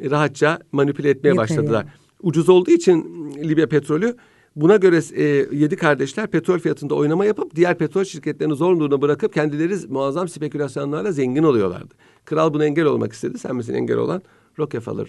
[0.00, 1.58] rahatça manipüle etmeye Yukarıya.
[1.58, 1.86] başladılar.
[2.22, 4.16] Ucuz olduğu için Libya petrolü
[4.56, 5.24] buna göre e,
[5.56, 11.12] yedi kardeşler petrol fiyatında oynama yapıp diğer petrol şirketlerini zor durumda bırakıp kendileri muazzam spekülasyonlarla
[11.12, 11.94] zengin oluyorlardı.
[12.24, 13.38] Kral buna engel olmak istedi.
[13.38, 14.22] Sen misin engel olan?
[14.58, 15.08] Rockefeller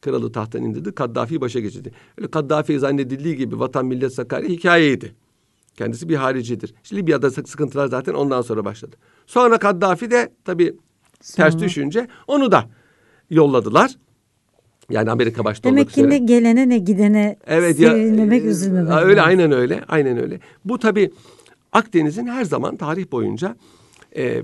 [0.00, 0.92] kralı tahttan indirdi.
[0.92, 1.92] Kaddafi'yi başa geçirdi.
[2.18, 5.14] Öyle Kaddafi zannedildiği gibi vatan millet Sakarya hikayeydi.
[5.76, 6.74] Kendisi bir haricidir.
[6.84, 8.96] İşte Libya'da sık- sıkıntılar zaten ondan sonra başladı.
[9.26, 10.74] Sonra Kaddafi de tabii
[11.36, 11.64] ters Sonra?
[11.64, 12.64] düşünce onu da
[13.30, 13.90] yolladılar.
[14.90, 16.10] Yani Amerika başta demek ki üzere.
[16.10, 18.92] ne gelene ne gidene Evet ya sevinmemek e, üzülmemek.
[19.02, 19.28] Öyle lazım.
[19.28, 19.84] aynen öyle.
[19.88, 20.40] Aynen öyle.
[20.64, 21.10] Bu tabii
[21.72, 23.56] Akdeniz'in her zaman tarih boyunca
[24.16, 24.42] e,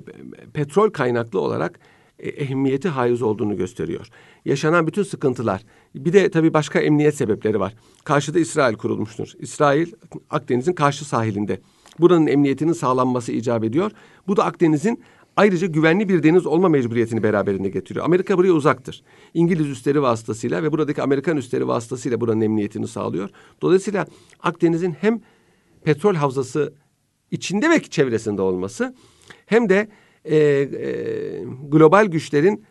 [0.53, 1.79] petrol kaynaklı olarak
[2.19, 4.09] e, ehemmiyeti haiz olduğunu gösteriyor.
[4.45, 5.63] Yaşanan bütün sıkıntılar.
[5.95, 7.75] Bir de tabii başka emniyet sebepleri var.
[8.05, 9.33] Karşıda İsrail kurulmuştur.
[9.39, 9.93] İsrail
[10.31, 11.61] Akdeniz'in karşı sahilinde.
[11.99, 13.91] Buranın emniyetinin sağlanması icap ediyor.
[14.29, 15.03] Bu da Akdeniz'in
[15.37, 18.05] ayrıca güvenli bir deniz olma mecburiyetini beraberinde getiriyor.
[18.05, 19.03] Amerika buraya uzaktır.
[19.35, 23.31] İngiliz üsleri vasıtasıyla ve buradaki Amerikan üsleri vasıtasıyla buranın emniyetini sağlıyor.
[23.63, 24.07] Dolayısıyla
[24.41, 25.21] Akdeniz'in hem
[25.85, 26.75] petrol havzası
[27.31, 28.95] içinde ve çevresinde olması
[29.47, 29.89] hem de
[30.25, 30.69] e, e,
[31.69, 32.65] global güçlerin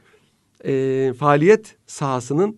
[0.66, 2.58] e, faaliyet sahasının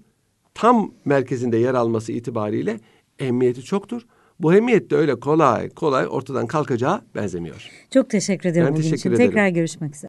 [0.54, 2.80] tam merkezinde yer alması itibariyle
[3.20, 4.02] emniyeti çoktur.
[4.39, 7.70] Bu emniyet de öyle kolay kolay ortadan kalkacağı benzemiyor.
[7.93, 9.12] Çok teşekkür ederim Ben bugün teşekkür için.
[9.12, 9.30] ederim.
[9.30, 9.99] Tekrar görüşmek üzere.